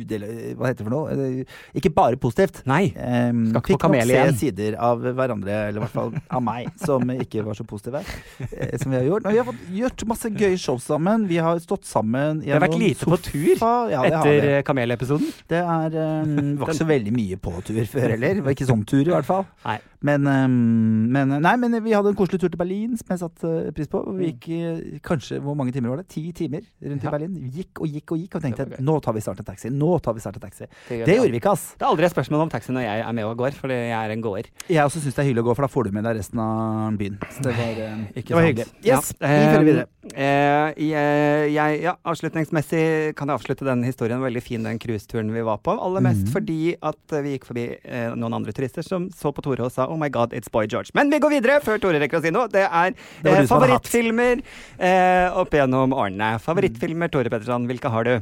[0.00, 0.30] udele...
[0.56, 1.12] Hva heter det for noe?
[1.44, 1.44] Eh,
[1.80, 2.62] Ikke bare positivt.
[2.66, 2.86] Nei.
[2.96, 6.12] Um, Skal ikke fikk på kamel nok se sider av hverandre, eller i hvert fall
[6.30, 8.00] av meg, som ikke var så positive.
[8.40, 9.24] Eh, som vi har gjort.
[9.28, 11.28] Men vi har fått gjort masse gøy show sammen.
[11.28, 13.90] Vi har stått sammen Vi har vært lite lite på tur.
[13.90, 15.32] Ja, Etter kamelepisoden.
[15.50, 18.38] Det er um, var ikke så veldig mye på tur før heller.
[18.40, 19.46] Det var ikke sånn tur, i hvert fall.
[19.64, 19.78] Nei.
[20.04, 23.48] Men, um, men, nei, men vi hadde en koselig tur til Berlin som jeg satte
[23.48, 24.02] uh, pris på.
[24.18, 26.08] Vi gikk kanskje Hvor mange timer var det?
[26.12, 27.08] Ti timer rundt Ja.
[27.08, 27.38] i Berlin.
[27.40, 29.70] Vi gikk og gikk og gikk og tenkte at nå tar vi snart en taxi.
[29.72, 30.66] Nå tar vi snart en taxi.
[30.90, 31.64] Det, Det gjorde vi ikke, ass.
[31.78, 33.96] Det er aldri et spørsmål om taxi når jeg er med og går, fordi jeg
[33.96, 34.50] er en gåer.
[34.68, 36.38] Jeg også syns det er hyggelig å gå, for da får du med deg resten
[36.44, 37.16] av byen.
[37.32, 38.68] Så det var, um, Ikke det var hyggelig.
[38.84, 39.28] Yes, Ja.
[39.32, 39.86] vi følger videre.
[40.14, 44.20] Eh, jeg, jeg, ja, avslutningsmessig kan jeg avslutte den historien.
[44.20, 45.72] Veldig fin den cruiseturen vi var på.
[45.80, 46.32] Aller mest Mhm.
[46.32, 49.72] fordi at eh, vi gikk forbi eh, noen andre turister som så på Tore og
[49.72, 50.90] sa 'Oh my God, it's Boy George'.
[50.94, 52.48] Men vi går videre før Tore rekker å si noe.
[52.50, 54.42] Det er Det eh, favorittfilmer
[54.78, 56.34] eh, opp gjennom årene.
[56.42, 58.14] Favorittfilmer, Tore Petterson, hvilke har du?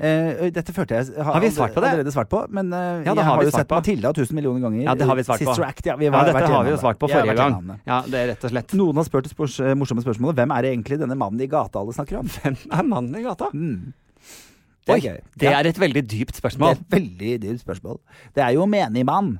[0.00, 1.90] Eh, dette følte jeg Har vi svart på det?
[1.90, 3.76] allerede svart på, men eh, Ja, jeg har har jo sett på.
[3.80, 4.82] Matilda tusen millioner ganger.
[4.86, 5.56] Ja, det har vi svart på.
[5.66, 5.96] Act, ja.
[6.00, 7.80] Ja, dette har vi jo svart på har forrige gang.
[7.86, 8.72] Ja, det er rett og slett.
[8.80, 11.80] Noen har spurt det spors- eh, morsomme spørsmålet Hvem er egentlig denne mannen i gata
[11.82, 12.28] alle snakker om?
[12.38, 13.50] Hvem er mannen i gata?
[13.52, 13.92] Mm.
[14.86, 16.72] Det er Oi, det er et veldig dypt spørsmål.
[16.72, 17.98] det er et veldig dypt spørsmål.
[18.34, 19.34] Det er jo menig mann.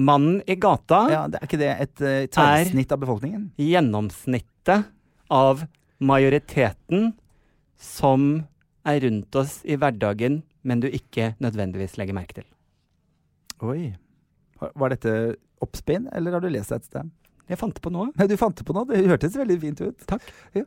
[0.00, 3.50] Mannen i gata, Ja, det er ikke det et uh, tverrsnitt av befolkningen?
[3.60, 4.86] gjennomsnittet
[5.30, 5.66] av
[6.00, 7.10] majoriteten
[7.76, 8.46] som
[8.88, 12.46] er rundt oss i hverdagen, men du ikke nødvendigvis legger merke til.
[13.60, 13.92] Oi.
[14.60, 15.14] Var- dette
[15.60, 17.10] oppspinn, eller har du lest det et sted?
[17.50, 18.12] Jeg fant det på noe.
[18.14, 18.86] Nei, du fant det på noe.
[18.86, 20.04] Det hørtes veldig fint ut.
[20.06, 20.28] Takk.
[20.54, 20.62] Ja.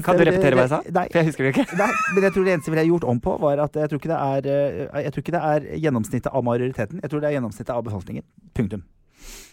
[0.00, 0.80] Kan du repetere hva jeg sa?
[0.88, 1.04] Nei.
[1.12, 1.66] For jeg husker det ikke.
[1.76, 4.00] Nei, men jeg tror det eneste jeg har gjort om på, var at jeg tror
[4.00, 7.04] ikke det er, eh, jeg tror ikke det er gjennomsnittet av majoriteten.
[7.04, 8.24] Jeg tror det er gjennomsnittet av befolkningen.
[8.56, 8.86] Punktum.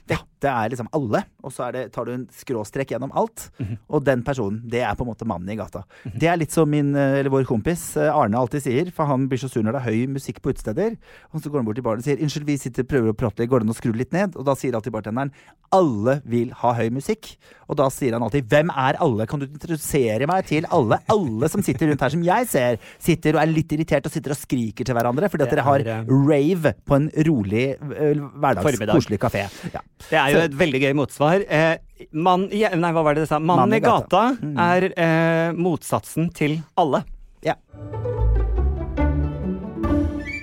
[0.09, 3.49] Ja, det er liksom alle, og så er det, tar du en skråstrek gjennom alt.
[3.59, 3.77] Mhm.
[3.89, 5.83] Og den personen, det er på en måte mannen i gata.
[6.05, 9.27] Det er litt som min, eh, eller vår kompis eh, Arne alltid sier, for han
[9.29, 10.95] blir så sur når det er høy musikk på utesteder.
[11.33, 13.47] Og så går han bort til baren og sier 'Unnskyld, vi sitter prøver å prate
[13.47, 15.31] går det an å skru litt ned?' Og da sier alltid bartenderen
[15.71, 17.35] 'Alle vil ha høy musikk'.
[17.69, 19.27] Og da sier han alltid 'Hvem er alle?
[19.27, 23.35] Kan du introdusere meg til alle?' Alle som sitter rundt her, som jeg ser, sitter
[23.35, 26.05] og er litt irritert og sitter og skriker til hverandre fordi at dere har eh,
[26.07, 29.45] rave på en rolig eh, hverdags koselig kafé.
[29.73, 29.81] Ja.
[30.07, 31.43] Det er jo et veldig gøy motsvar.
[31.43, 33.39] Eh, mann, ja, nei, hva var det det sa?
[33.41, 34.23] Mannen Mann i gata.
[34.39, 34.55] Mm.
[34.63, 37.03] er eh, motsatsen til alle.
[37.45, 37.57] Ja.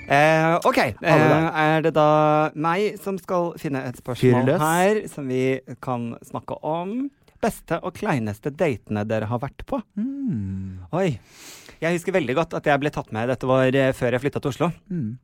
[0.07, 2.09] Eh, ok, eh, er det da
[2.55, 7.09] meg som skal finne et spørsmål her som vi kan snakke om?
[7.43, 9.81] Beste og kleineste datene dere har vært på?
[9.99, 10.87] Mm.
[10.95, 11.17] Oi.
[11.83, 14.41] Jeg husker veldig godt at jeg ble tatt med, dette var eh, før jeg flytta
[14.41, 14.71] til Oslo.
[14.89, 15.17] Mm.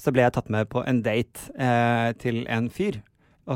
[0.00, 2.98] Så ble jeg tatt med på en date eh, til en fyr.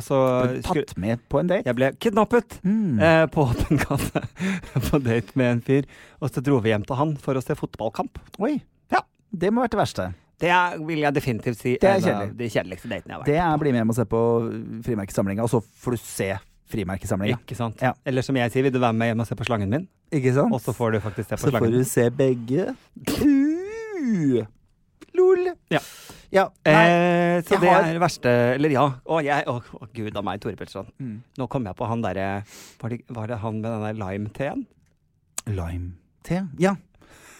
[0.03, 0.19] Så
[0.65, 1.67] skulle tatt med på en date?
[1.69, 2.99] Jeg ble kidnappet Mm.
[2.99, 4.23] eh, på åpen gate
[4.91, 5.85] på date med en fyr.
[6.21, 8.19] Og så dro vi hjem til han for å se fotballkamp.
[8.41, 8.57] Oi.
[8.91, 9.05] Ja.
[9.31, 10.09] Det må ha vært det verste.
[10.41, 13.21] Det er, vil jeg definitivt si Det er en av de kjedeligste datene jeg har
[13.23, 13.33] vært på.
[13.33, 14.23] Det er bli med hjem og se på
[14.89, 16.31] frimerkesamlinga, og så får du se
[16.75, 17.39] frimerkesamlinga.
[17.45, 17.79] Ikke sant?
[17.85, 17.93] Ja.
[18.05, 19.87] Eller som jeg sier, vil du være med hjem og se på slangen min?
[20.11, 20.53] Ikke sant?
[20.53, 22.67] Og så får du faktisk se på Så får du se begge.
[25.15, 25.47] Lol.
[25.71, 25.81] Ja.
[26.35, 26.49] Ja.
[26.67, 26.73] Nei.
[26.75, 28.85] Eh, så jeg det har- er verste Eller ja.
[29.07, 30.87] Å, jeg, å, å gud a meg, Tore Petterson.
[31.01, 31.17] Mm.
[31.39, 32.45] Nå kom jeg på han derre
[32.81, 34.67] var, det- var det han med den der lime-teen?
[35.47, 36.47] Lime-te?
[36.59, 36.77] Ja.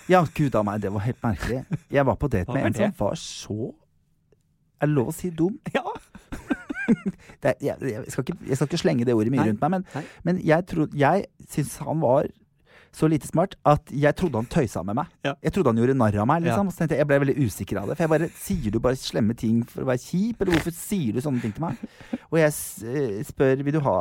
[0.09, 1.63] Ja, gud a meg, det var helt merkelig.
[1.91, 2.91] Jeg var på date med en det?
[2.91, 3.75] som var så
[4.83, 5.59] Er det lov å si dum?
[5.75, 5.85] Ja.
[7.41, 9.49] Det, er- jeg, jeg, skal ikke, jeg skal ikke slenge det ordet mye Nei.
[9.53, 9.85] rundt meg, men,
[10.25, 12.29] men jeg, tro, jeg syns han var
[12.95, 15.11] så lite smart at jeg trodde han tøysa med meg.
[15.27, 15.35] Ja.
[15.43, 16.45] Jeg trodde han gjorde narr av meg.
[16.47, 16.71] Liksom.
[16.71, 17.99] Så tenkte jeg, jeg ble veldig usikker av det.
[17.99, 21.17] For jeg bare, Sier du bare slemme ting for å være kjip, eller hvorfor sier
[21.17, 21.83] du sånne ting til meg?
[22.31, 22.55] Og jeg
[22.91, 23.99] eh, spør vil du ha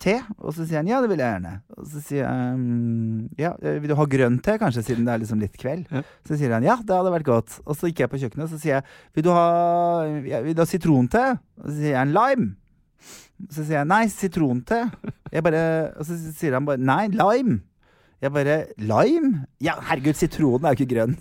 [0.00, 1.54] te, og så sier han ja, det vil jeg gjerne.
[1.76, 5.14] Og så sier jeg mm, ja, eh, vil du ha grønn te, kanskje, siden det
[5.14, 5.90] er liksom litt kveld?
[5.92, 6.04] Ja.
[6.28, 7.58] Så sier han ja, det hadde vært godt.
[7.66, 8.86] Og så gikk jeg på kjøkkenet og så sier jeg
[9.18, 9.46] vil du ha,
[10.28, 11.24] ja, vil du ha sitronte?
[11.60, 12.52] Og så sier han lime.
[13.48, 14.84] Så sier jeg nei, sitronte.
[15.32, 15.64] Jeg bare,
[15.96, 17.60] og så sier han bare nei, lime.
[18.20, 19.46] Jeg bare lime?
[19.64, 21.16] Ja, herregud, sitronen er jo ikke grønn.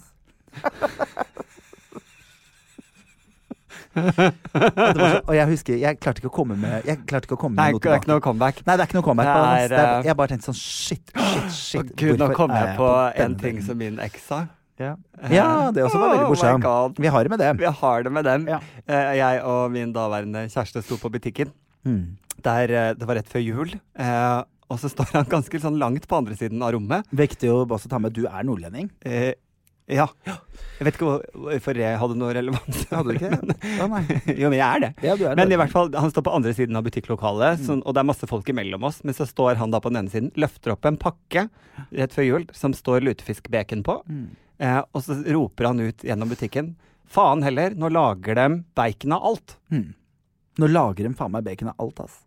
[3.99, 7.57] så, og jeg husker, jeg klarte ikke å komme med Jeg klarte ikke å komme
[7.57, 8.61] Nei, med noe det er ikke noe comeback.
[8.67, 9.31] Nei, det er ikke noe comeback.
[9.31, 9.63] På det.
[9.63, 11.81] er, eh, jeg bare tenkte sånn shit, shit, shit.
[11.81, 12.89] Oh, Gud, nå kom jeg på
[13.25, 14.43] en ting som min eks sa.
[14.79, 14.93] Ja.
[15.27, 16.67] ja, det også var veldig Oh morsomt.
[16.69, 17.57] Oh Vi har det med dem.
[17.59, 18.45] Vi har det med dem.
[18.47, 18.61] Ja.
[18.87, 21.51] Eh, jeg og min daværende kjæreste sto på butikken.
[21.83, 22.15] Mm.
[22.45, 23.75] Der eh, Det var rett før jul.
[24.69, 27.07] Og så står han ganske sånn langt på andre siden av rommet.
[27.15, 28.89] Viktig å også ta med du er nordlending.
[29.01, 29.31] Eh,
[29.89, 30.05] ja.
[30.77, 32.83] Jeg vet ikke hvorfor jeg hadde noe relevans.
[32.91, 33.55] Hadde du ikke det?
[33.81, 34.01] Å nei.
[34.41, 34.89] jo, men jeg er det.
[35.07, 37.65] Ja, du er Men i hvert fall, han står på andre siden av butikklokalet, Mm.
[37.65, 39.01] sånn, og det er masse folk imellom oss.
[39.03, 41.47] Men så står han da på den ene siden, løfter opp en pakke
[41.89, 43.97] rett før jul som står lutefiskbacon på.
[44.05, 44.27] Mm.
[44.61, 46.75] Eh, og så roper han ut gjennom butikken
[47.09, 48.43] Faen heller, nå lager de
[48.77, 49.55] bacon av alt.
[49.73, 49.95] Mm.
[50.61, 52.19] Nå lager de faen meg bacon av alt, ass.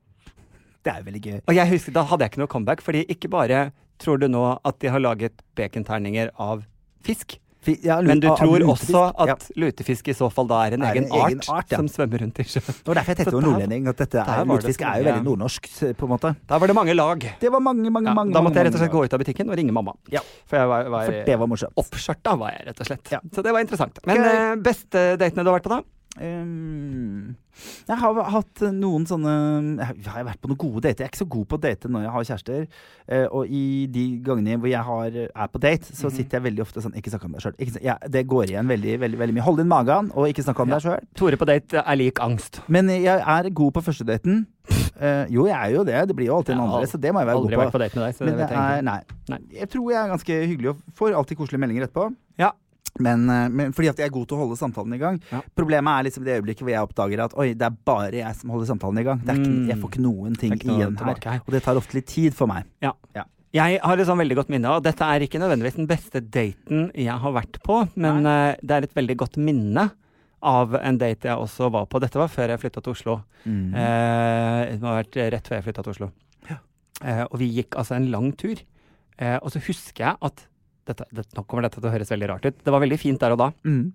[0.82, 1.40] Det er jo veldig gøy.
[1.48, 3.72] Og jeg husker, da hadde jeg ikke noe comeback, fordi ikke bare
[4.02, 6.64] tror du nå at de har laget baconterninger av
[7.06, 8.90] fisk, Fi- ja, men du tror lutefisk.
[8.90, 9.32] også Ja.
[9.36, 11.76] at lutefisk i så fall da er en Er egen, en egen art, art, ja.
[11.78, 12.66] som svømmer rundt i sjøen.
[12.82, 13.86] Det var derfor jeg tenkte jo nordlending.
[13.86, 16.34] At dette er, lutefisk, det er jo mye- veldig nordnorsk, på en måte.
[16.48, 17.20] Da var det mange lag.
[17.38, 19.20] Det var mange, mange, Ja, mange da måtte jeg rett og slett gå ut av
[19.22, 19.94] butikken og ringe mamma.
[20.10, 20.18] Ja.
[20.44, 21.74] For jeg var, var For det var morsomt.
[21.78, 23.10] oppskjørta, var jeg rett og slett.
[23.12, 23.20] Ja.
[23.30, 23.98] Så det var interessant.
[24.06, 24.26] Men Gøy.
[24.26, 25.82] eh, beste datene du har vært på, da?
[26.20, 27.34] Um,
[27.88, 29.32] jeg har hatt noen sånne
[29.96, 31.02] Jeg har vært på noen gode dater.
[31.02, 32.66] Jeg er ikke så god på å date når jeg har kjærester.
[33.08, 36.16] Uh, og i de gangene hvor jeg har, er på date, så Mhm.
[36.18, 37.82] sitter jeg veldig ofte sånn Ikke snakk om deg sjøl.
[37.82, 39.46] Ja, det går igjen veldig veldig, veldig mye.
[39.48, 40.78] Hold inn magen, og ikke snakk om Ja.
[40.78, 41.00] deg sjøl.
[41.16, 42.60] Tore på date er lik angst.
[42.68, 44.46] Men jeg er god på førstedaten.
[45.02, 46.06] Uh, jo, jeg er jo det.
[46.08, 47.78] Det blir jo alltid en andre, så det må jeg være Aldri god vært på.
[47.78, 49.00] på date med deg, så det vet det jeg er, nei.
[49.28, 49.38] Nei.
[49.58, 52.14] Jeg tror jeg er ganske hyggelig og får alltid koselige meldinger etterpå.
[52.38, 52.50] Ja.
[53.00, 55.20] Men, eh, men fordi at jeg er god til å holde samtalen i gang.
[55.32, 55.40] Ja.
[55.56, 58.50] Problemet er liksom det øyeblikket hvor jeg oppdager at oi, det er bare jeg som
[58.52, 59.18] holder samtalen i gang.
[59.24, 59.68] Det er ikke, Mm.
[59.68, 61.14] jeg får ikke noen ting ikke igjen her.
[61.24, 61.40] her.
[61.46, 62.64] Og det tar ofte litt tid for meg.
[63.52, 66.90] Jeg har et sånn veldig godt minne, og dette er ikke nødvendigvis den beste daten
[66.96, 69.90] jeg har vært på, men eh, det er et veldig godt minne
[70.42, 72.00] av en date jeg også var på.
[72.00, 73.18] Dette var før jeg flytta til Oslo.
[73.44, 73.74] Mm.
[73.76, 76.10] Eh, det må ha vært rett før jeg flytta til Oslo.
[77.04, 78.56] Eh, og vi gikk altså en lang tur.
[79.18, 80.46] Eh, og så husker jeg at
[80.88, 82.62] dette, det, Nå kommer dette til å høres veldig rart ut.
[82.64, 83.92] Det var veldig fint der og da, Mm.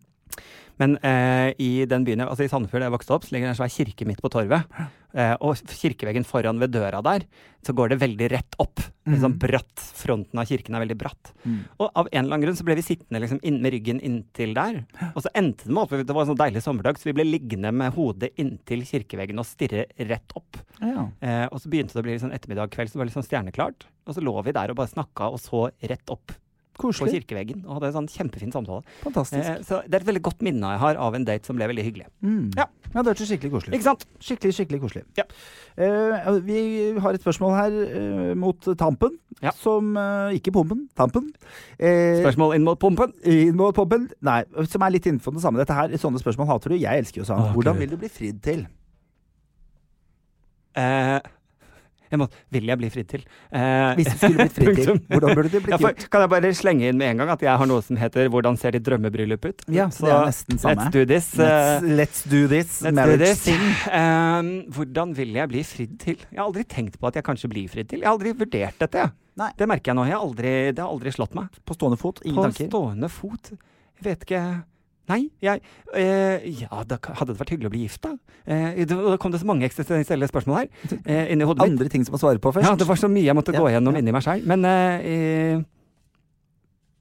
[0.78, 3.58] Men eh, i den byen, altså i Sandefjord, jeg vokste opp, så ligger det en
[3.58, 4.76] svær kirke midt på torvet.
[5.18, 7.26] Eh, og kirkeveggen foran ved døra der,
[7.66, 8.84] så går det veldig rett opp.
[9.08, 9.16] Mm.
[9.16, 9.86] Liksom bratt.
[9.98, 11.34] Fronten av kirken er veldig bratt.
[11.48, 11.58] Mm.
[11.80, 14.54] Og av en eller annen grunn så ble vi sittende liksom inn med ryggen inntil
[14.58, 14.84] der.
[15.16, 17.26] Og så endte det med opp, det var en sånn deilig sommerdag, så vi ble
[17.26, 20.62] liggende med hodet inntil kirkeveggen og stirre rett opp.
[20.78, 21.10] Ja.
[21.26, 23.18] Eh, og så begynte det å bli litt sånn ettermiddag kveld, så det var litt
[23.18, 23.90] sånn stjerneklart.
[24.06, 26.38] Og så lå vi der og bare snakka og så rett opp
[26.78, 28.84] på kirkeveggen og hadde en sånn kjempefin samtale.
[29.04, 29.44] Fantastisk.
[29.50, 31.68] Eh, så det er et veldig godt minne jeg har av en date som ble
[31.72, 32.08] veldig hyggelig.
[32.22, 32.52] Mm.
[32.58, 32.66] Ja.
[32.94, 33.78] ja, det hørtes skikkelig koselig ut.
[33.80, 34.06] Ikke sant?
[34.24, 35.04] Skikkelig, skikkelig koselig.
[35.18, 35.26] Ja.
[35.78, 36.62] Eh, vi
[37.02, 39.52] har et spørsmål her eh, mot Tampen, Ja.
[39.54, 41.28] som eh, Ikke Pumpen, Tampen.
[41.78, 43.14] Eh, Spørsmål inn mot pumpen.
[43.26, 44.08] inn mot Pumpen.
[44.26, 45.58] Nei, som er litt innenfor det samme.
[45.62, 46.78] Dette her, Sånne spørsmål hater du.
[46.82, 47.52] Jeg elsker jo sånn.
[47.54, 48.66] Hvordan vil du bli fridd til?
[50.78, 51.20] Eh,
[52.12, 53.24] jeg må, vil jeg bli fridd til?
[53.52, 56.10] Eh, Hvis du skulle blitt fridd til, hvordan burde du blitt Ja, for, gjort?
[56.14, 58.58] kan jeg bare slenge inn med en gang at jeg har noe som heter 'Hvordan
[58.58, 59.64] ser ditt drømmebryllup ut'?
[59.68, 60.76] Ja, så det er nesten samme.
[60.88, 61.28] Let's do this.
[61.36, 62.82] Let's, eh, let's do this.
[62.82, 63.48] Let's do this.
[63.48, 64.42] Eh,
[64.72, 66.16] hvordan vil jeg bli fridd til?
[66.32, 68.00] Jeg har aldri tenkt på at jeg kanskje blir fridd til.
[68.00, 68.98] Jeg har aldri vurdert dette.
[68.98, 69.12] jeg.
[69.38, 69.52] Nei.
[69.58, 70.06] Det merker jeg nå.
[70.08, 71.48] Jeg har aldri, det har aldri slått meg.
[71.66, 72.70] På stående fot, ingen på tanker.
[72.72, 73.52] stående fot.
[73.52, 74.64] Jeg vet ikke
[75.08, 75.62] Nei, jeg
[75.96, 78.14] eh, Ja, da hadde det vært hyggelig å bli gift, da.
[78.44, 80.68] Eh, da kom det så mange eksistensielle spørsmål her
[81.06, 81.78] eh, inni hodet mitt.
[81.78, 82.68] Andre ting som må svare på først.
[82.68, 84.04] Ja, det var så mye jeg måtte Ja, gå gjennom ja.
[84.04, 84.44] inni meg sjøl.
[84.48, 85.66] Men eh, eh,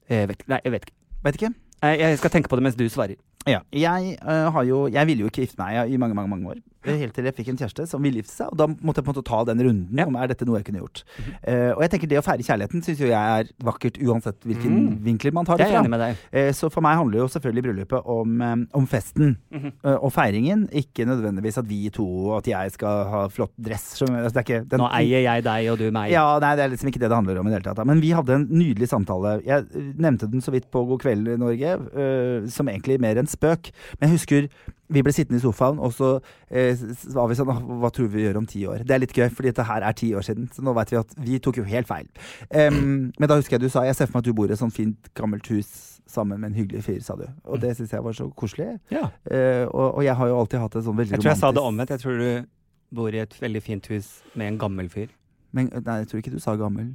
[0.07, 0.45] jeg vet.
[0.47, 0.95] Nei, jeg vet ikke.
[1.27, 1.53] Vet ikke.
[1.83, 3.19] Eh, Jeg skal tenke på det mens du svarer.
[3.47, 3.61] Ja.
[3.71, 6.57] Jeg, uh, har jo, jeg ville jo ikke gifte meg i mange mange, mange år.
[6.87, 8.51] Helt til jeg fikk en kjæreste som ville gifte seg.
[8.53, 10.69] Og da måtte jeg på en måte ta den runden om er dette noe jeg
[10.69, 11.03] kunne gjort.
[11.43, 14.77] Uh, og jeg tenker det å feire kjærligheten syns jo jeg er vakkert uansett hvilken
[14.77, 14.97] Mm.
[15.03, 16.09] vinkler man tar det fra.
[16.31, 19.71] Eh, så for meg handler jo selvfølgelig bryllupet om, um, om festen mm -hmm.
[19.85, 20.67] uh, og feiringen.
[20.71, 23.97] Ikke nødvendigvis at vi to at jeg skal ha flott dress.
[23.97, 26.11] Som, altså den, Nå eier jeg deg, og du meg.
[26.11, 27.87] ja, nei, det er liksom ikke det det handler om i det hele tatt.
[27.87, 29.41] Men vi hadde en nydelig samtale.
[29.45, 29.65] Jeg
[29.97, 33.71] nevnte den så vidt på God kveld Norge, som egentlig mer en spøk.
[33.99, 34.47] Men jeg husker
[34.89, 36.13] vi ble sittende i sofaen, og så
[36.47, 36.79] eh,
[37.15, 37.49] var vi sånn
[37.81, 38.85] Hva tror vi vi gjør om ti år?
[38.87, 40.47] Det er litt gøy, fordi dette her er ti år siden.
[40.55, 42.07] Så nå vet vi at vi tok jo helt feil.
[42.49, 44.55] Um, men da husker jeg du sa Jeg ser for meg at du bor i
[44.55, 45.71] et sånt fint, gammelt hus
[46.07, 47.25] sammen med en hyggelig fyr, sa du.
[47.51, 48.77] Og det syns jeg var så koselig.
[48.93, 49.09] Ja.
[49.27, 51.51] Uh, og, og jeg har jo alltid hatt et sånn veldig Jeg tror jeg sa
[51.51, 51.91] det romantisk- omvendt.
[51.97, 55.11] Jeg tror du bor i et veldig fint hus med en gammel fyr.
[55.51, 56.93] Men, nei, jeg tror ikke du sa gammel.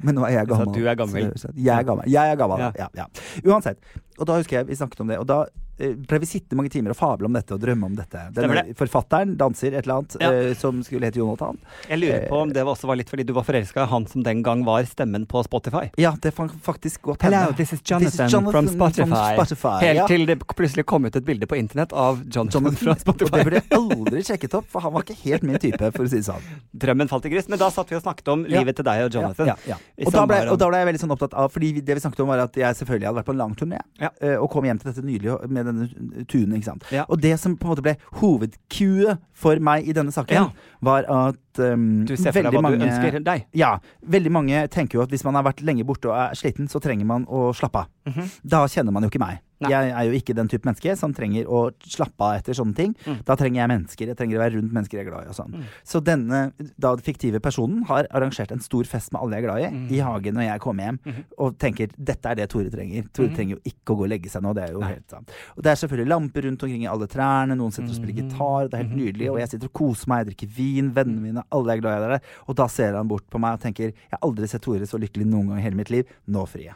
[0.00, 0.68] Men nå er jeg gammel.
[0.72, 1.30] Du sa du er gammel.
[1.58, 2.08] Jeg er gammel.
[2.08, 2.72] Jeg er gammel, ja.
[2.78, 2.88] Ja.
[2.94, 3.06] Ja,
[3.44, 3.80] Uansett.
[4.18, 5.42] Og da husker jeg vi snakket om det, og da
[5.78, 8.18] ble vi sittende mange timer og fable om dette og drømme om dette.
[8.34, 8.76] Denne det.
[8.78, 10.30] forfatteren, danser, et eller annet, Ja.
[10.32, 11.58] eh, som skulle hete Jonathan.
[11.88, 14.22] Jeg lurer på om det også var litt fordi du var forelska i han som
[14.22, 15.90] den gang var stemmen på Spotify.
[15.96, 19.34] Ja, det faktisk godt Hello, this is This is Jonathan, from, from from Spotify.
[19.34, 20.06] Spotify, Helt ja.
[20.06, 23.36] til det plutselig kom ut et bilde på internett av Jonathan, Jonathan, fra og Spotify.
[23.38, 26.08] det burde jeg aldri sjekket opp, for han var ikke helt min type, for å
[26.08, 26.42] si det sånn.
[26.76, 27.48] Drømmen falt i grus.
[27.48, 28.58] Men da satt vi og snakket om Ja.
[28.60, 29.46] livet til deg og Jonathan.
[29.46, 30.06] Ja, ja, ja.
[30.06, 32.20] Og, da ble, og da ble jeg veldig sånn opptatt av Fordi det vi snakket
[32.20, 33.78] om, var at jeg selvfølgelig hadde vært på en lang turné.
[34.00, 34.10] Ja.
[34.20, 36.56] eh, Og kom hjem til dette nydelige med denne tunen.
[36.58, 36.84] ikke sant?
[36.94, 37.04] Ja.
[37.08, 40.50] Og det som på en måte ble hovedcuet for meg i denne saken, Ja.
[40.82, 43.46] var at um, Du ser for deg hva hva du ønsker deg.
[43.54, 43.78] Ja.
[44.06, 46.80] Veldig mange tenker jo at hvis man har vært lenge borte og er sliten, så
[46.80, 47.86] trenger man å slappe av.
[48.08, 48.30] Mhm.
[48.44, 49.40] Da kjenner man jo ikke meg.
[49.60, 49.70] Nei.
[49.70, 52.94] Jeg er jo ikke den type menneske som trenger å slappe av etter sånne ting.
[53.04, 53.24] Mm.
[53.24, 54.06] Da trenger jeg mennesker.
[54.06, 55.28] Jeg trenger å være rundt mennesker jeg er glad i.
[55.28, 55.50] og sånn.
[55.52, 55.64] Mm.
[55.84, 59.58] Så denne da fiktive personen har arrangert en stor fest med alle jeg er glad
[59.58, 59.90] i, Mm.
[59.90, 61.24] i hagen når jeg kommer hjem, Mhm.
[61.38, 63.08] og tenker dette er det Tore trenger.
[63.12, 63.34] Tore Mhm.
[63.36, 64.54] trenger jo ikke å gå og legge seg nå.
[64.54, 64.88] Det er jo Nei.
[64.94, 65.30] helt sant.
[65.56, 68.30] Og det er selvfølgelig lamper rundt omkring i alle trærne, noen sitter og spiller Mhm.
[68.30, 69.00] gitar, det er helt Mhm.
[69.02, 71.98] nydelig, og jeg sitter og koser meg, jeg drikker vin, vennene mine, alle er glad
[71.98, 72.20] i dere.
[72.48, 74.98] Og da ser han bort på meg og tenker jeg har aldri sett Tore så
[74.98, 76.04] lykkelig noen gang i hele mitt liv.
[76.28, 76.74] Nå frir jeg.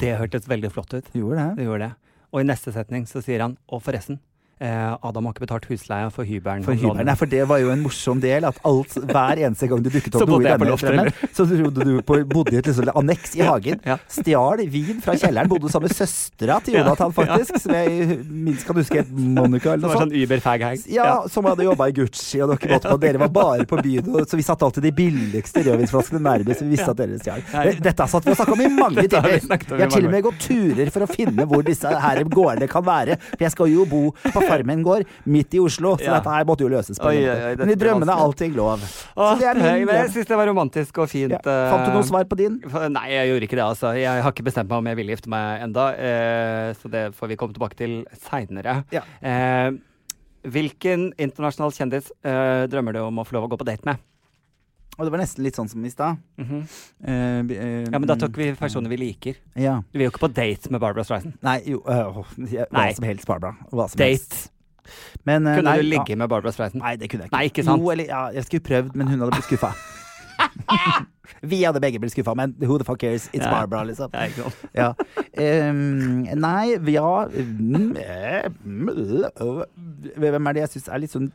[0.00, 1.08] Det hørtes veldig flott ut.
[1.16, 1.48] Gjorde det.
[1.58, 2.12] Det gjorde det.
[2.32, 4.20] Og i neste setning så sier han og forresten,
[4.62, 6.62] Adam har ikke betalt husleia for hybelen.
[6.66, 7.06] For hybelen.
[7.08, 8.46] Nei, for det var jo en morsom del.
[8.48, 11.94] At alt, hver eneste gang du dukket opp noe i denne strømmen, så trodde du
[12.06, 13.80] på, bodde i et liksom anneks i hagen.
[13.86, 13.96] Ja.
[14.12, 15.50] Stjal vin fra kjelleren.
[15.50, 17.58] Bodde sammen med søstera til Jonathan, faktisk.
[17.64, 20.12] Som jeg minst kan huske het Monica eller noe sånt.
[20.12, 20.86] sånn Uber-fag-hag.
[20.92, 24.12] Ja, som hadde jobba i Gucci, og dere måtte på Dere var bare på byen,
[24.14, 26.62] og, så vi satte alltid de billigste rødvinsflaskene nærmest.
[26.62, 27.42] Vi visste at dere stjal.
[27.82, 29.40] Dette satt vi og snakka om i mange timer.
[29.40, 32.68] vi Jeg har til og med gått turer for å finne hvor disse her gårdene
[32.70, 33.18] kan være.
[33.32, 36.18] For jeg skal jo bo på Farmen gård, midt i Oslo, så Ja.
[36.18, 37.58] dette her måtte jo løses på en måte.
[37.62, 38.80] Men i drømmene er allting lov.
[39.16, 41.32] Åh, Så det er min men jeg synes syns det var romantisk og fint.
[41.32, 41.40] Ja.
[41.72, 42.60] Fant du noe eh, svar på din?
[42.92, 43.94] Nei, jeg gjorde ikke det, altså.
[43.98, 47.28] Jeg har ikke bestemt meg om jeg vil gifte meg enda, eh, så det får
[47.28, 48.84] vi komme tilbake til seinere.
[48.92, 49.02] Ja.
[49.22, 49.72] Eh,
[50.42, 54.00] hvilken internasjonal kjendis eh, drømmer du om å få lov å gå på date med?
[55.02, 56.20] Og det var nesten litt sånn som i stad.
[56.38, 56.60] Mm -hmm.
[56.62, 59.34] uh, uh, Ja, men da tok vi personer vi liker.
[59.56, 59.82] Ja.
[59.90, 61.32] Du vil jo ikke på date med Barbara Streisand.
[61.42, 62.94] Nei, jo uh, Hva Nei.
[62.94, 63.56] som helst, Barbara.
[63.72, 64.30] Hva som helst.
[64.30, 64.52] Date.
[65.24, 65.98] Men, eh, Kunne nei, du ja.
[65.98, 66.82] ligge med Barbara Streisand?
[66.82, 67.36] Nei, det kunne jeg ikke.
[67.36, 67.82] Nei, ikke sant?
[67.82, 69.72] Jo, eller ja, jeg skulle prøvd, men hun hadde blitt skuffa.
[71.50, 73.28] Vi hadde begge blitt skuffa, men who the fuck cares?
[73.32, 73.50] It's Ja.
[73.50, 74.10] Barbara, liksom.
[74.12, 74.42] Ja.
[74.74, 74.92] Ja.
[75.34, 77.96] Ehm, nei, ja mm,
[78.64, 78.88] mm,
[80.16, 81.32] Hvem er det jeg syns er litt sånn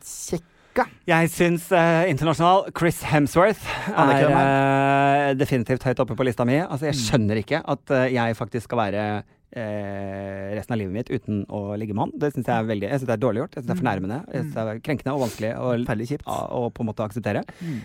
[0.78, 0.98] kjekka?
[1.08, 6.60] Jeg syns uh, internasjonal Chris Hemsworth er uh, definitivt høyt oppe på lista mi.
[6.62, 9.08] Altså, jeg skjønner ikke at uh, jeg faktisk skal være
[9.48, 12.10] resten av livet mitt uten å ligge med han.
[12.20, 13.54] Det syns jeg er veldig Jeg synes det er dårlig gjort.
[13.56, 14.18] Jeg synes det er fornærmende.
[14.28, 16.28] Jeg synes det er krenkende og vanskelig og Forferdelig kjipt.
[16.28, 17.42] å, på en måte akseptere.
[17.64, 17.78] Mm.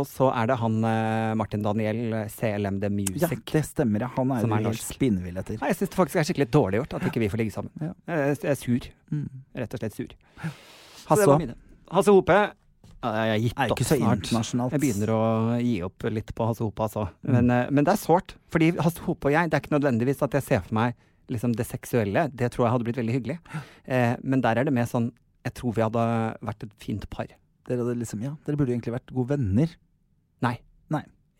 [0.00, 0.80] Og så er det han
[1.38, 2.02] Martin Daniel,
[2.34, 4.02] CLM The Music, Ja, det stemmer.
[4.08, 4.10] ja.
[4.18, 5.62] Han er Som er helt spinnvill etter.
[5.62, 7.86] Nei, jeg syns det faktisk er skikkelig dårlig gjort at ikke vi får ligge sammen.
[7.86, 7.94] Ja.
[8.10, 8.92] Jeg, er sur.
[9.14, 9.26] Mm.
[9.62, 10.18] Rett og slett sur.
[11.06, 11.32] Så
[11.90, 14.74] Hasse Hope Jeg har gitt Er opp snart.
[14.74, 15.22] Jeg begynner å
[15.62, 17.06] gi opp litt på Hasse Hope, altså.
[17.24, 17.32] Mm.
[17.34, 17.74] Men, mm.
[17.76, 18.34] men det er sårt.
[18.52, 20.98] Fordi Hasse Hope og jeg, det er ikke nødvendigvis at jeg ser for meg
[21.30, 22.26] liksom det seksuelle.
[22.34, 23.38] Det tror jeg hadde blitt veldig hyggelig.
[23.86, 26.02] Eh, men der er det mer sånn Jeg tror vi hadde
[26.44, 27.30] vært et fint par.
[27.64, 29.70] Dere, hadde liksom, ja, dere burde egentlig vært gode venner.
[30.44, 30.58] Nei.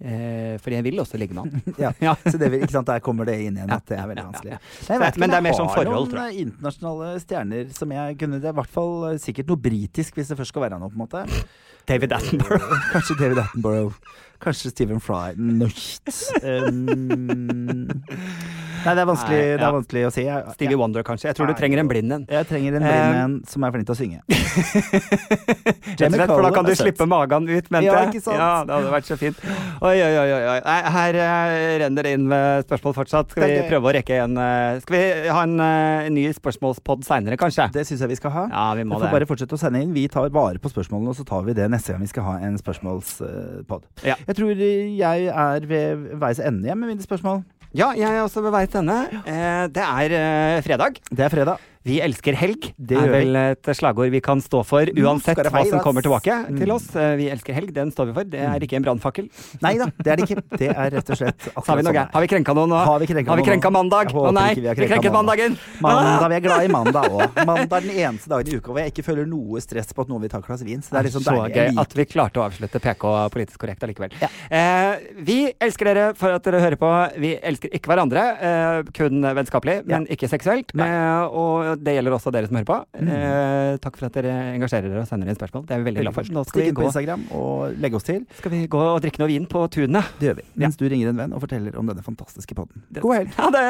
[0.00, 1.62] Eh, fordi jeg vil også ligge med han.
[1.84, 1.90] Ja.
[2.08, 2.14] ja.
[2.24, 4.54] Så det, ikke sant, der kommer det inn igjen at det er veldig vanskelig.
[4.56, 4.60] ja.
[4.60, 6.16] Nei, jeg vet ikke, Men det er mer som forhold, jeg.
[6.16, 9.60] Har noen internasjonale stjerner som jeg kunne Det er i hvert fall eh, sikkert noe
[9.68, 11.44] britisk, hvis det først skal være noe, på en måte.
[11.90, 12.74] David Attenborough.
[12.94, 14.16] Kanskje David Attenborough.
[14.40, 15.34] Kanskje Stephen Fry.
[15.36, 16.08] Nøyt.
[16.40, 20.22] Um, nei, det er vanskelig, Nei, det er vanskelig å si.
[20.24, 21.28] Jeg, Stevie Wonder, kanskje.
[21.28, 22.24] Jeg tror du trenger en blind en.
[22.30, 24.22] jeg trenger en blind en som er flink til å synge.
[26.00, 28.40] Rett og for da kan du slippe magen ut, mente Ja, ikke sant?
[28.40, 29.42] Ja, det hadde vært så fint.
[29.84, 30.30] Oi, oi, oi.
[30.38, 30.56] oi.
[30.64, 33.36] Nei, her uh, renner det inn med spørsmål fortsatt.
[33.36, 35.04] Skal vi prøve å rekke en uh, Skal vi
[35.36, 37.68] ha en uh, ny spørsmålspod seinere, kanskje?
[37.76, 38.46] Det syns jeg vi skal ha.
[38.48, 39.12] Ja, vi Du må får det.
[39.18, 39.92] bare fortsette å sende inn.
[39.96, 42.38] Vi tar vare på spørsmålene, og så tar vi det neste gang vi skal ha
[42.48, 43.88] en spørsmålspod.
[44.08, 44.16] Ja.
[44.30, 47.40] Jeg tror jeg er ved veis ende igjen med mine spørsmål.
[47.74, 48.94] Ja, jeg er også ved veis ende.
[49.26, 51.00] Eh, det er eh, fredag.
[51.10, 51.64] Det er fredag.
[51.82, 52.66] Vi elsker helg.
[52.76, 56.58] Det er vel et slagord vi kan stå for uansett hva som kommer tilbake Mm.
[56.60, 56.94] til oss.
[56.94, 58.24] Eh, Vi elsker helg, den står vi for.
[58.24, 59.30] Det er ikke en brannfakkel.
[59.62, 60.42] Nei da, det er det ikke.
[60.60, 62.76] Det er rett og slett akkurat sånn Har, Har vi krenka noen nå?
[62.84, 64.12] Har vi krenka Har vi krenka mandag?
[64.12, 65.38] Å nei, vi vi krenket mandag.
[65.40, 65.56] mandagen.
[65.80, 67.40] Mandag, vi er glad i mandag òg.
[67.46, 70.08] Mandag er den eneste dagen i uka hvor jeg ikke føler noe stress på at
[70.12, 70.82] noen vil ta et glass vin.
[70.84, 71.56] Så det er liksom så deilig.
[71.56, 74.12] Gøy at vi klarte å avslutte PK politisk korrekt allikevel.
[74.20, 74.28] Ja.
[74.52, 76.92] Eh, vi elsker dere for at dere hører på.
[77.24, 80.74] Vi elsker ikke hverandre, eh, kun vennskapelig, men ikke seksuelt.
[80.76, 82.78] Med Eh, og det gjelder også dere som hører på.
[82.98, 83.10] Mm.
[83.16, 85.66] Eh, takk for at dere engasjerer dere og sender inn spørsmål.
[85.68, 86.32] Det er vi veldig glad for.
[86.34, 87.54] Nå skal vi, inn på gå, Instagram og
[87.84, 88.20] legge oss til.
[88.40, 90.04] skal vi gå og drikke noe vin på tunet.
[90.20, 90.46] Det gjør vi.
[90.64, 92.84] Mens du ringer en venn og forteller om denne fantastiske podden.
[92.98, 93.30] God helg.
[93.38, 93.66] Ha det!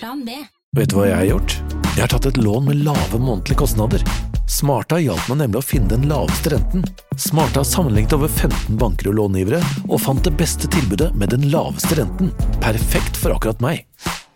[0.00, 0.40] Plan B.
[0.76, 1.58] Vet du hva jeg har gjort?
[1.96, 4.04] Jeg har tatt et lån med lave månedlige kostnader.
[4.50, 6.82] Smarta hjalp meg nemlig å finne den laveste renten.
[7.18, 11.98] Smarta sammenlignet over 15 banker og långivere, og fant det beste tilbudet med den laveste
[12.00, 12.32] renten.
[12.62, 13.84] Perfekt for akkurat meg.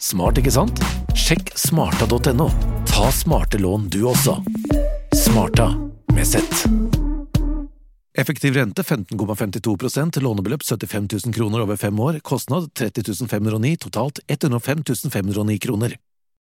[0.05, 0.81] Smart, ikke sant?
[1.17, 2.51] Sjekk smarta.no.
[2.91, 4.35] Ta smarte lån du også.
[5.17, 5.71] Smarta
[6.13, 6.43] med Z.
[8.13, 14.85] Effektiv rente 15,52% lånebeløp 75 000 kroner over fem år, kostnad 30 509, totalt 105
[15.09, 15.97] 509 kroner.